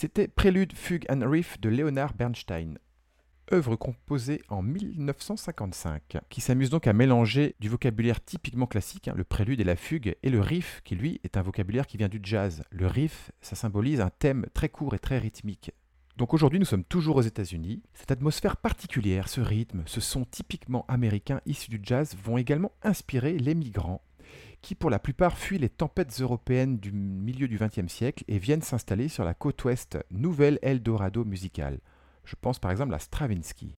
C'était 0.00 0.28
Prélude, 0.28 0.72
Fugue 0.72 1.04
and 1.10 1.28
Riff 1.28 1.60
de 1.60 1.68
Leonard 1.68 2.14
Bernstein, 2.14 2.78
œuvre 3.52 3.76
composée 3.76 4.40
en 4.48 4.62
1955, 4.62 6.16
qui 6.30 6.40
s'amuse 6.40 6.70
donc 6.70 6.86
à 6.86 6.94
mélanger 6.94 7.54
du 7.60 7.68
vocabulaire 7.68 8.24
typiquement 8.24 8.66
classique, 8.66 9.08
hein, 9.08 9.14
le 9.14 9.24
prélude 9.24 9.60
et 9.60 9.64
la 9.64 9.76
fugue, 9.76 10.16
et 10.22 10.30
le 10.30 10.40
riff, 10.40 10.80
qui 10.86 10.94
lui 10.94 11.20
est 11.22 11.36
un 11.36 11.42
vocabulaire 11.42 11.86
qui 11.86 11.98
vient 11.98 12.08
du 12.08 12.18
jazz. 12.22 12.62
Le 12.70 12.86
riff, 12.86 13.30
ça 13.42 13.56
symbolise 13.56 14.00
un 14.00 14.08
thème 14.08 14.46
très 14.54 14.70
court 14.70 14.94
et 14.94 14.98
très 14.98 15.18
rythmique. 15.18 15.70
Donc 16.16 16.32
aujourd'hui, 16.32 16.58
nous 16.58 16.64
sommes 16.64 16.84
toujours 16.84 17.16
aux 17.16 17.20
États-Unis. 17.20 17.82
Cette 17.92 18.10
atmosphère 18.10 18.56
particulière, 18.56 19.28
ce 19.28 19.42
rythme, 19.42 19.82
ce 19.84 20.00
son 20.00 20.24
typiquement 20.24 20.86
américain 20.88 21.42
issu 21.44 21.68
du 21.68 21.78
jazz 21.82 22.16
vont 22.24 22.38
également 22.38 22.72
inspirer 22.82 23.36
les 23.38 23.54
migrants 23.54 24.00
qui 24.62 24.74
pour 24.74 24.90
la 24.90 24.98
plupart 24.98 25.38
fuient 25.38 25.58
les 25.58 25.68
tempêtes 25.68 26.20
européennes 26.20 26.78
du 26.78 26.92
milieu 26.92 27.48
du 27.48 27.58
XXe 27.58 27.92
siècle 27.92 28.24
et 28.28 28.38
viennent 28.38 28.62
s'installer 28.62 29.08
sur 29.08 29.24
la 29.24 29.34
côte 29.34 29.64
ouest, 29.64 29.98
nouvelle 30.10 30.58
Eldorado 30.62 31.24
musicale. 31.24 31.80
Je 32.24 32.36
pense 32.40 32.58
par 32.58 32.70
exemple 32.70 32.94
à 32.94 32.98
Stravinsky. 32.98 33.74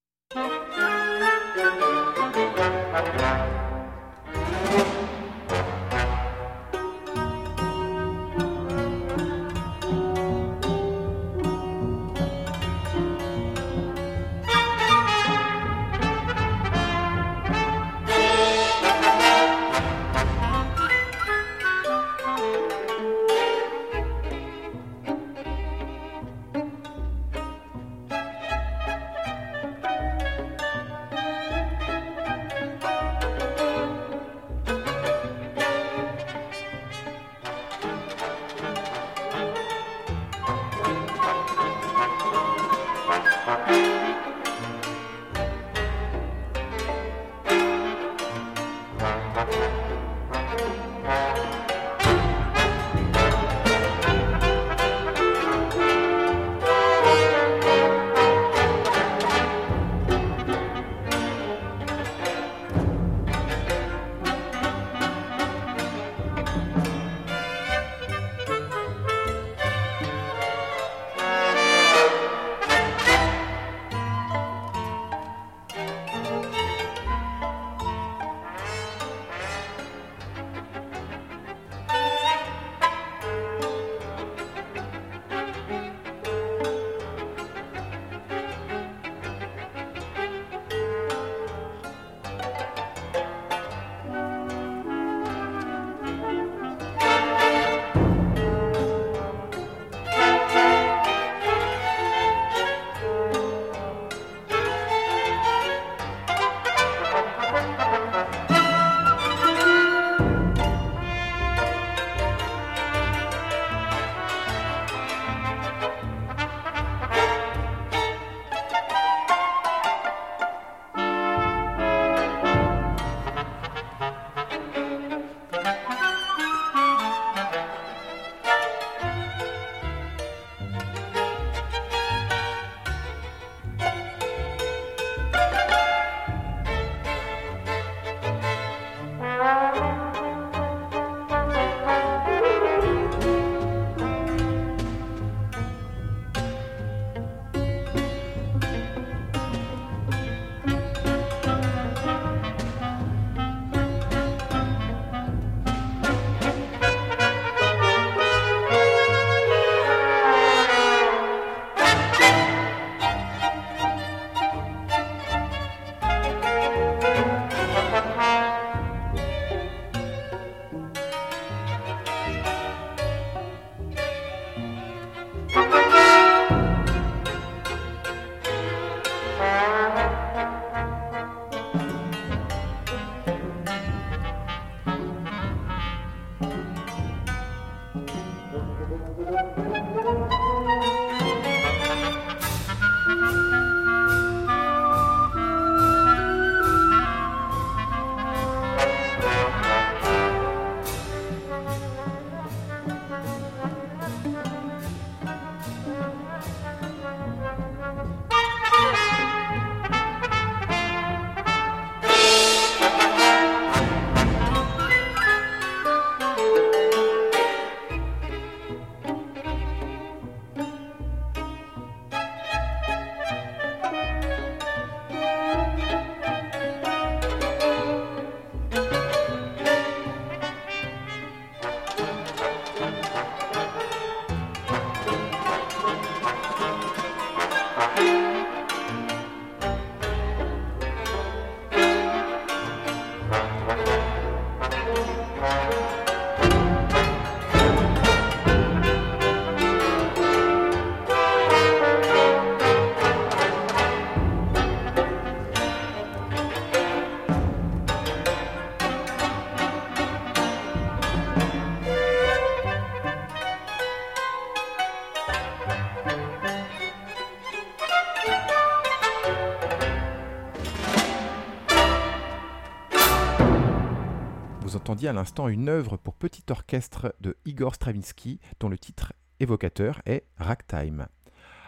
À 275.08 275.12
l'instant 275.12 275.48
une 275.48 275.68
œuvre 275.68 275.96
pour 275.96 276.14
petit 276.14 276.44
orchestre 276.50 277.14
de 277.20 277.36
Igor 277.44 277.74
Stravinsky 277.74 278.40
dont 278.60 278.68
le 278.68 278.78
titre 278.78 279.12
évocateur 279.40 280.00
est 280.06 280.24
Ragtime. 280.36 281.06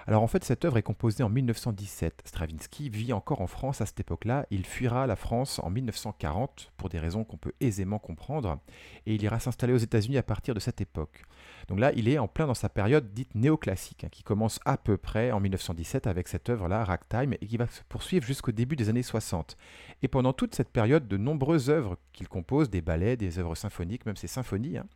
Alors 0.06 0.22
en 0.22 0.26
fait, 0.26 0.44
cette 0.44 0.64
œuvre 0.66 0.76
est 0.76 0.82
composée 0.82 1.22
en 1.22 1.30
1917. 1.30 2.22
Stravinsky 2.26 2.90
vit 2.90 3.14
encore 3.14 3.40
en 3.40 3.46
France 3.46 3.80
à 3.80 3.86
cette 3.86 4.00
époque-là. 4.00 4.46
Il 4.50 4.66
fuira 4.66 5.06
la 5.06 5.16
France 5.16 5.58
en 5.60 5.70
1940 5.70 6.72
pour 6.76 6.90
des 6.90 6.98
raisons 6.98 7.24
qu'on 7.24 7.38
peut 7.38 7.54
aisément 7.60 7.98
comprendre 7.98 8.58
et 9.06 9.14
il 9.14 9.22
ira 9.22 9.40
s'installer 9.40 9.72
aux 9.72 9.78
États-Unis 9.78 10.18
à 10.18 10.22
partir 10.22 10.54
de 10.54 10.60
cette 10.60 10.82
époque. 10.82 11.22
Donc 11.68 11.80
là, 11.80 11.92
il 11.92 12.08
est 12.08 12.18
en 12.18 12.28
plein 12.28 12.46
dans 12.46 12.54
sa 12.54 12.68
période 12.68 13.14
dite 13.14 13.34
néoclassique, 13.34 14.04
hein, 14.04 14.08
qui 14.10 14.22
commence 14.22 14.60
à 14.66 14.76
peu 14.76 14.98
près 14.98 15.32
en 15.32 15.40
1917 15.40 16.06
avec 16.06 16.28
cette 16.28 16.50
œuvre-là, 16.50 16.84
Ragtime, 16.84 17.34
et 17.40 17.46
qui 17.46 17.56
va 17.56 17.66
se 17.66 17.82
poursuivre 17.88 18.26
jusqu'au 18.26 18.52
début 18.52 18.76
des 18.76 18.90
années 18.90 19.02
60. 19.02 19.56
Et 20.02 20.08
pendant 20.08 20.34
toute 20.34 20.54
cette 20.54 20.70
période, 20.70 21.08
de 21.08 21.16
nombreuses 21.16 21.70
œuvres 21.70 21.96
qu'il 22.12 22.28
compose, 22.28 22.68
des 22.68 22.82
ballets, 22.82 23.16
des 23.16 23.38
œuvres 23.38 23.54
symphoniques, 23.54 24.04
même 24.04 24.16
ses 24.16 24.26
symphonies, 24.26 24.76
hein, 24.76 24.86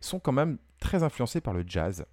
sont 0.00 0.18
quand 0.18 0.32
même 0.32 0.58
très 0.80 1.04
influencées 1.04 1.40
par 1.40 1.54
le 1.54 1.64
jazz. 1.66 2.04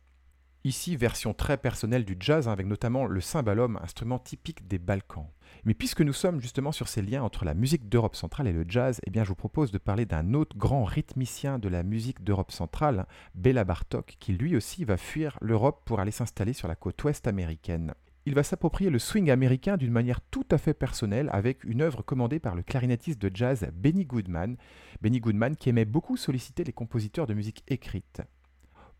Ici, 0.65 0.95
version 0.95 1.33
très 1.33 1.57
personnelle 1.57 2.05
du 2.05 2.15
jazz, 2.17 2.47
hein, 2.47 2.53
avec 2.53 2.67
notamment 2.67 3.05
le 3.05 3.19
cymbalum, 3.19 3.77
instrument 3.83 4.17
typique 4.17 4.65
des 4.65 4.79
Balkans. 4.79 5.27
Mais 5.65 5.73
puisque 5.73 5.99
nous 5.99 6.13
sommes 6.13 6.39
justement 6.39 6.71
sur 6.71 6.87
ces 6.87 7.01
liens 7.01 7.21
entre 7.21 7.43
la 7.43 7.53
musique 7.53 7.89
d'Europe 7.89 8.15
centrale 8.15 8.47
et 8.47 8.53
le 8.53 8.63
jazz, 8.65 9.01
eh 9.05 9.11
bien 9.11 9.25
je 9.25 9.29
vous 9.29 9.35
propose 9.35 9.71
de 9.71 9.77
parler 9.77 10.05
d'un 10.05 10.33
autre 10.33 10.57
grand 10.57 10.85
rythmicien 10.85 11.59
de 11.59 11.67
la 11.67 11.83
musique 11.83 12.23
d'Europe 12.23 12.53
centrale, 12.53 13.07
Béla 13.35 13.65
Bartok, 13.65 14.15
qui 14.21 14.31
lui 14.31 14.55
aussi 14.55 14.85
va 14.85 14.95
fuir 14.95 15.37
l'Europe 15.41 15.81
pour 15.83 15.99
aller 15.99 16.11
s'installer 16.11 16.53
sur 16.53 16.69
la 16.69 16.75
côte 16.75 17.03
ouest 17.03 17.27
américaine. 17.27 17.93
Il 18.25 18.33
va 18.33 18.43
s'approprier 18.43 18.89
le 18.89 18.99
swing 18.99 19.31
américain 19.31 19.75
d'une 19.75 19.91
manière 19.91 20.21
tout 20.21 20.45
à 20.49 20.57
fait 20.57 20.73
personnelle 20.73 21.29
avec 21.33 21.65
une 21.65 21.81
œuvre 21.81 22.03
commandée 22.03 22.39
par 22.39 22.55
le 22.55 22.63
clarinettiste 22.63 23.21
de 23.21 23.29
jazz 23.35 23.67
Benny 23.73 24.05
Goodman. 24.05 24.55
Benny 25.01 25.19
Goodman 25.19 25.57
qui 25.57 25.67
aimait 25.67 25.83
beaucoup 25.83 26.15
solliciter 26.15 26.63
les 26.63 26.71
compositeurs 26.71 27.27
de 27.27 27.33
musique 27.33 27.65
écrite. 27.67 28.21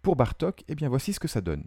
Pour 0.04 0.18
Bartok, 0.18 0.66
eh 0.68 0.76
bien 0.76 0.90
voici 0.90 1.14
ce 1.14 1.20
que 1.22 1.30
ça 1.30 1.40
donne. 1.40 1.64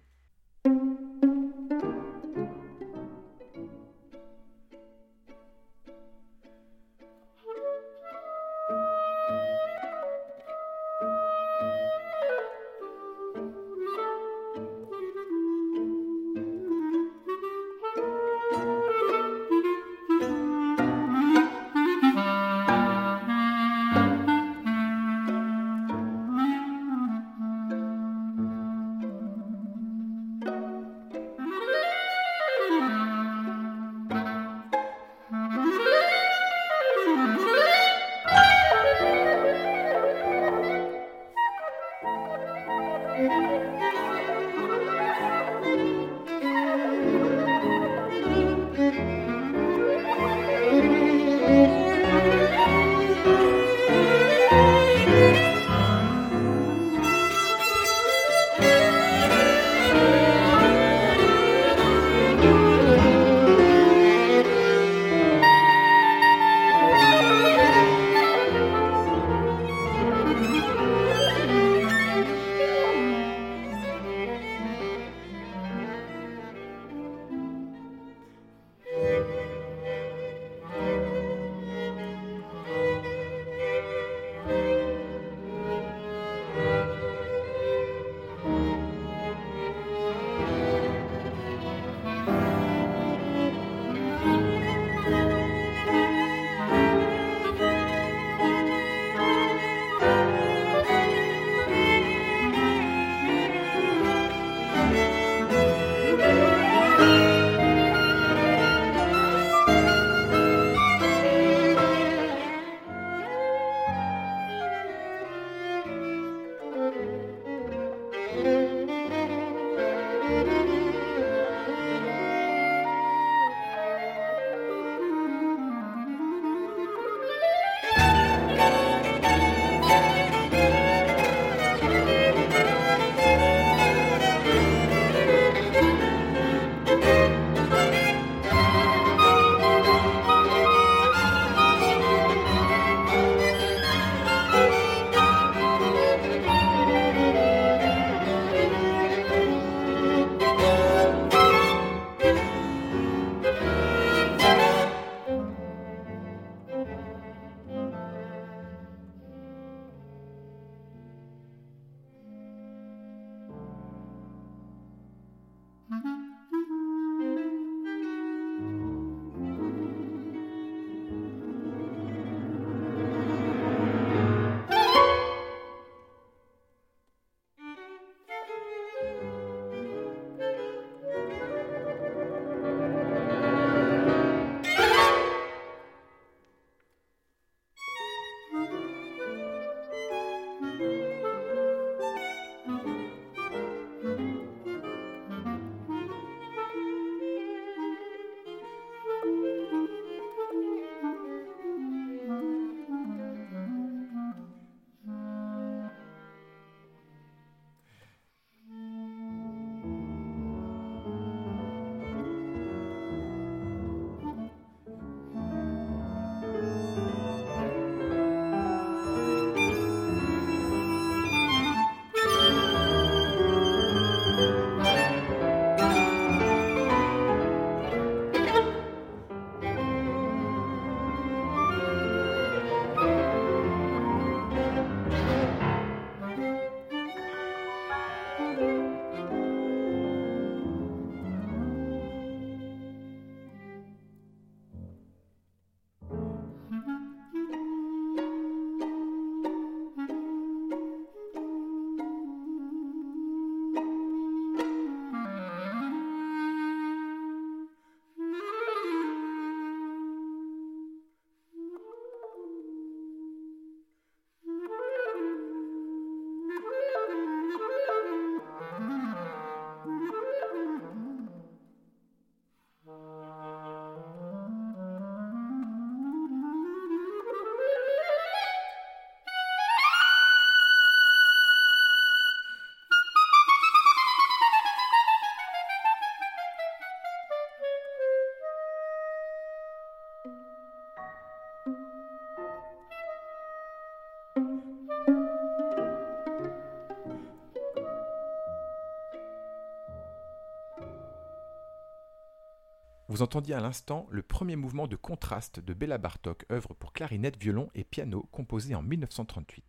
Vous 303.17 303.23
entendiez 303.23 303.55
à 303.55 303.61
l'instant 303.61 304.07
le 304.11 304.21
premier 304.21 304.57
mouvement 304.57 304.87
de 304.87 304.95
contraste 304.95 305.59
de 305.59 305.73
Béla 305.73 305.97
Bartok, 305.97 306.45
œuvre 306.53 306.75
pour 306.75 306.93
clarinette, 306.93 307.39
violon 307.41 307.71
et 307.75 307.83
piano 307.83 308.29
composée 308.31 308.75
en 308.75 308.83
1938. 308.83 309.65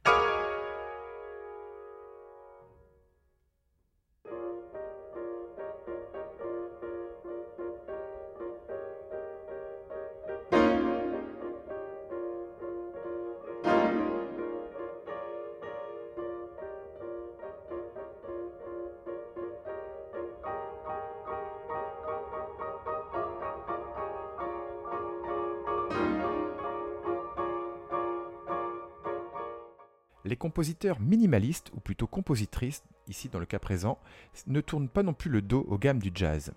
Compositeurs 30.57 30.99
minimalistes, 30.99 31.69
ou 31.75 31.79
plutôt 31.79 32.07
compositrices, 32.07 32.81
ici 33.07 33.29
dans 33.29 33.37
le 33.37 33.45
cas 33.45 33.59
présent, 33.59 33.99
ne 34.47 34.59
tournent 34.59 34.89
pas 34.89 35.03
non 35.03 35.13
plus 35.13 35.29
le 35.29 35.43
dos 35.43 35.63
aux 35.69 35.77
gammes 35.77 35.99
du 35.99 36.09
jazz. 36.11 36.51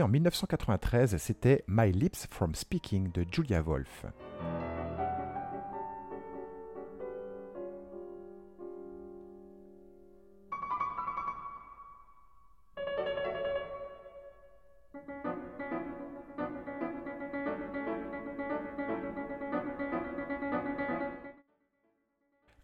En 0.00 0.08
1993, 0.08 1.16
c'était 1.18 1.64
My 1.66 1.92
Lips 1.92 2.26
from 2.30 2.54
Speaking 2.54 3.10
de 3.12 3.26
Julia 3.30 3.60
Wolf. 3.60 4.06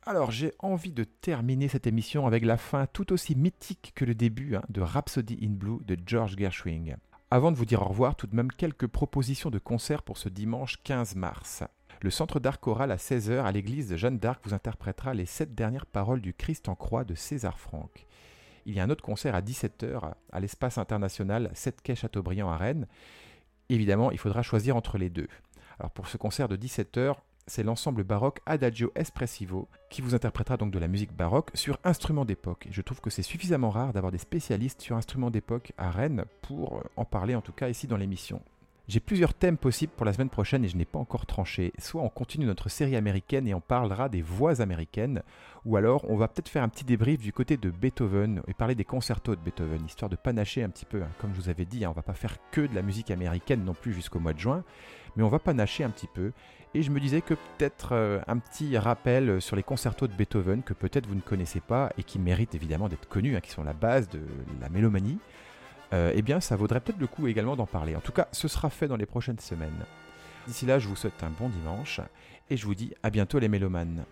Alors 0.06 0.30
j'ai 0.30 0.52
envie 0.60 0.92
de 0.92 1.04
terminer 1.04 1.68
cette 1.68 1.86
émission 1.86 2.26
avec 2.26 2.44
la 2.44 2.56
fin 2.56 2.86
tout 2.86 3.12
aussi 3.12 3.36
mythique 3.36 3.92
que 3.94 4.06
le 4.06 4.14
début 4.14 4.56
hein, 4.56 4.62
de 4.70 4.80
Rhapsody 4.80 5.38
in 5.42 5.50
Blue 5.50 5.84
de 5.84 5.98
George 6.06 6.36
Gershwin. 6.38 6.96
Avant 7.30 7.52
de 7.52 7.58
vous 7.58 7.66
dire 7.66 7.82
au 7.82 7.84
revoir, 7.84 8.16
tout 8.16 8.26
de 8.26 8.34
même 8.34 8.50
quelques 8.50 8.86
propositions 8.86 9.50
de 9.50 9.58
concerts 9.58 10.02
pour 10.02 10.16
ce 10.16 10.30
dimanche 10.30 10.82
15 10.82 11.14
mars. 11.14 11.62
Le 12.00 12.08
Centre 12.08 12.40
d'art 12.40 12.58
choral 12.58 12.90
à 12.90 12.96
16h 12.96 13.42
à 13.42 13.52
l'église 13.52 13.90
de 13.90 13.98
Jeanne 13.98 14.18
d'Arc 14.18 14.40
vous 14.44 14.54
interprétera 14.54 15.12
les 15.12 15.26
sept 15.26 15.54
dernières 15.54 15.84
paroles 15.84 16.22
du 16.22 16.32
Christ 16.32 16.70
en 16.70 16.74
croix 16.74 17.04
de 17.04 17.14
César 17.14 17.58
Franck. 17.58 18.06
Il 18.64 18.74
y 18.74 18.80
a 18.80 18.82
un 18.82 18.88
autre 18.88 19.04
concert 19.04 19.34
à 19.34 19.42
17h 19.42 20.14
à 20.32 20.40
l'espace 20.40 20.78
international 20.78 21.50
7 21.52 21.82
quai 21.82 21.94
Chateaubriand 21.94 22.48
à 22.48 22.56
Rennes. 22.56 22.86
Évidemment, 23.68 24.10
il 24.10 24.18
faudra 24.18 24.40
choisir 24.40 24.74
entre 24.74 24.96
les 24.96 25.10
deux. 25.10 25.28
Alors 25.78 25.90
pour 25.90 26.08
ce 26.08 26.16
concert 26.16 26.48
de 26.48 26.56
17h, 26.56 27.14
c'est 27.48 27.62
l'ensemble 27.62 28.04
baroque 28.04 28.40
Adagio 28.46 28.92
Espressivo 28.94 29.68
qui 29.90 30.02
vous 30.02 30.14
interprétera 30.14 30.56
donc 30.56 30.70
de 30.70 30.78
la 30.78 30.86
musique 30.86 31.12
baroque 31.12 31.50
sur 31.54 31.78
instruments 31.82 32.24
d'époque. 32.24 32.68
Je 32.70 32.82
trouve 32.82 33.00
que 33.00 33.10
c'est 33.10 33.22
suffisamment 33.22 33.70
rare 33.70 33.92
d'avoir 33.92 34.12
des 34.12 34.18
spécialistes 34.18 34.82
sur 34.82 34.96
instruments 34.96 35.30
d'époque 35.30 35.72
à 35.78 35.90
Rennes 35.90 36.24
pour 36.42 36.82
en 36.96 37.04
parler 37.04 37.34
en 37.34 37.40
tout 37.40 37.52
cas 37.52 37.68
ici 37.68 37.86
dans 37.86 37.96
l'émission. 37.96 38.42
J'ai 38.88 39.00
plusieurs 39.00 39.34
thèmes 39.34 39.58
possibles 39.58 39.92
pour 39.94 40.06
la 40.06 40.14
semaine 40.14 40.30
prochaine 40.30 40.64
et 40.64 40.68
je 40.68 40.76
n'ai 40.78 40.86
pas 40.86 40.98
encore 40.98 41.26
tranché. 41.26 41.74
Soit 41.78 42.00
on 42.00 42.08
continue 42.08 42.46
notre 42.46 42.70
série 42.70 42.96
américaine 42.96 43.46
et 43.46 43.52
on 43.52 43.60
parlera 43.60 44.08
des 44.08 44.22
voix 44.22 44.62
américaines, 44.62 45.22
ou 45.66 45.76
alors 45.76 46.10
on 46.10 46.16
va 46.16 46.26
peut-être 46.26 46.48
faire 46.48 46.62
un 46.62 46.70
petit 46.70 46.86
débrief 46.86 47.20
du 47.20 47.30
côté 47.30 47.58
de 47.58 47.68
Beethoven 47.68 48.40
et 48.48 48.54
parler 48.54 48.74
des 48.74 48.86
concertos 48.86 49.36
de 49.36 49.42
Beethoven, 49.42 49.84
histoire 49.84 50.08
de 50.08 50.16
panacher 50.16 50.62
un 50.62 50.70
petit 50.70 50.86
peu. 50.86 51.02
Hein. 51.02 51.10
Comme 51.20 51.34
je 51.34 51.40
vous 51.42 51.50
avais 51.50 51.66
dit, 51.66 51.84
on 51.84 51.88
hein, 51.88 51.92
on 51.92 51.96
va 51.96 52.02
pas 52.02 52.14
faire 52.14 52.38
que 52.50 52.62
de 52.62 52.74
la 52.74 52.80
musique 52.80 53.10
américaine 53.10 53.62
non 53.62 53.74
plus 53.74 53.92
jusqu'au 53.92 54.20
mois 54.20 54.32
de 54.32 54.38
juin, 54.38 54.64
mais 55.16 55.22
on 55.22 55.28
va 55.28 55.38
panacher 55.38 55.84
un 55.84 55.90
petit 55.90 56.08
peu 56.14 56.32
et 56.72 56.82
je 56.82 56.90
me 56.90 56.98
disais 56.98 57.20
que 57.20 57.34
peut-être 57.34 57.92
euh, 57.92 58.20
un 58.26 58.38
petit 58.38 58.78
rappel 58.78 59.42
sur 59.42 59.54
les 59.54 59.62
concertos 59.62 60.06
de 60.06 60.14
Beethoven 60.14 60.62
que 60.62 60.72
peut-être 60.72 61.06
vous 61.06 61.14
ne 61.14 61.20
connaissez 61.20 61.60
pas 61.60 61.92
et 61.98 62.02
qui 62.02 62.18
méritent 62.18 62.54
évidemment 62.54 62.88
d'être 62.88 63.08
connus, 63.08 63.36
hein, 63.36 63.40
qui 63.40 63.50
sont 63.50 63.64
la 63.64 63.74
base 63.74 64.08
de 64.08 64.20
la 64.62 64.70
mélomanie, 64.70 65.18
euh, 65.92 66.12
eh 66.14 66.22
bien 66.22 66.40
ça 66.40 66.56
vaudrait 66.56 66.80
peut-être 66.80 67.00
le 67.00 67.06
coup 67.06 67.26
également 67.26 67.56
d'en 67.56 67.66
parler. 67.66 67.96
En 67.96 68.00
tout 68.00 68.12
cas, 68.12 68.28
ce 68.32 68.48
sera 68.48 68.70
fait 68.70 68.88
dans 68.88 68.96
les 68.96 69.06
prochaines 69.06 69.38
semaines. 69.38 69.84
D'ici 70.46 70.66
là, 70.66 70.78
je 70.78 70.88
vous 70.88 70.96
souhaite 70.96 71.22
un 71.22 71.30
bon 71.30 71.48
dimanche 71.48 72.00
et 72.50 72.56
je 72.56 72.64
vous 72.64 72.74
dis 72.74 72.92
à 73.02 73.10
bientôt 73.10 73.38
les 73.38 73.48
mélomanes. 73.48 74.04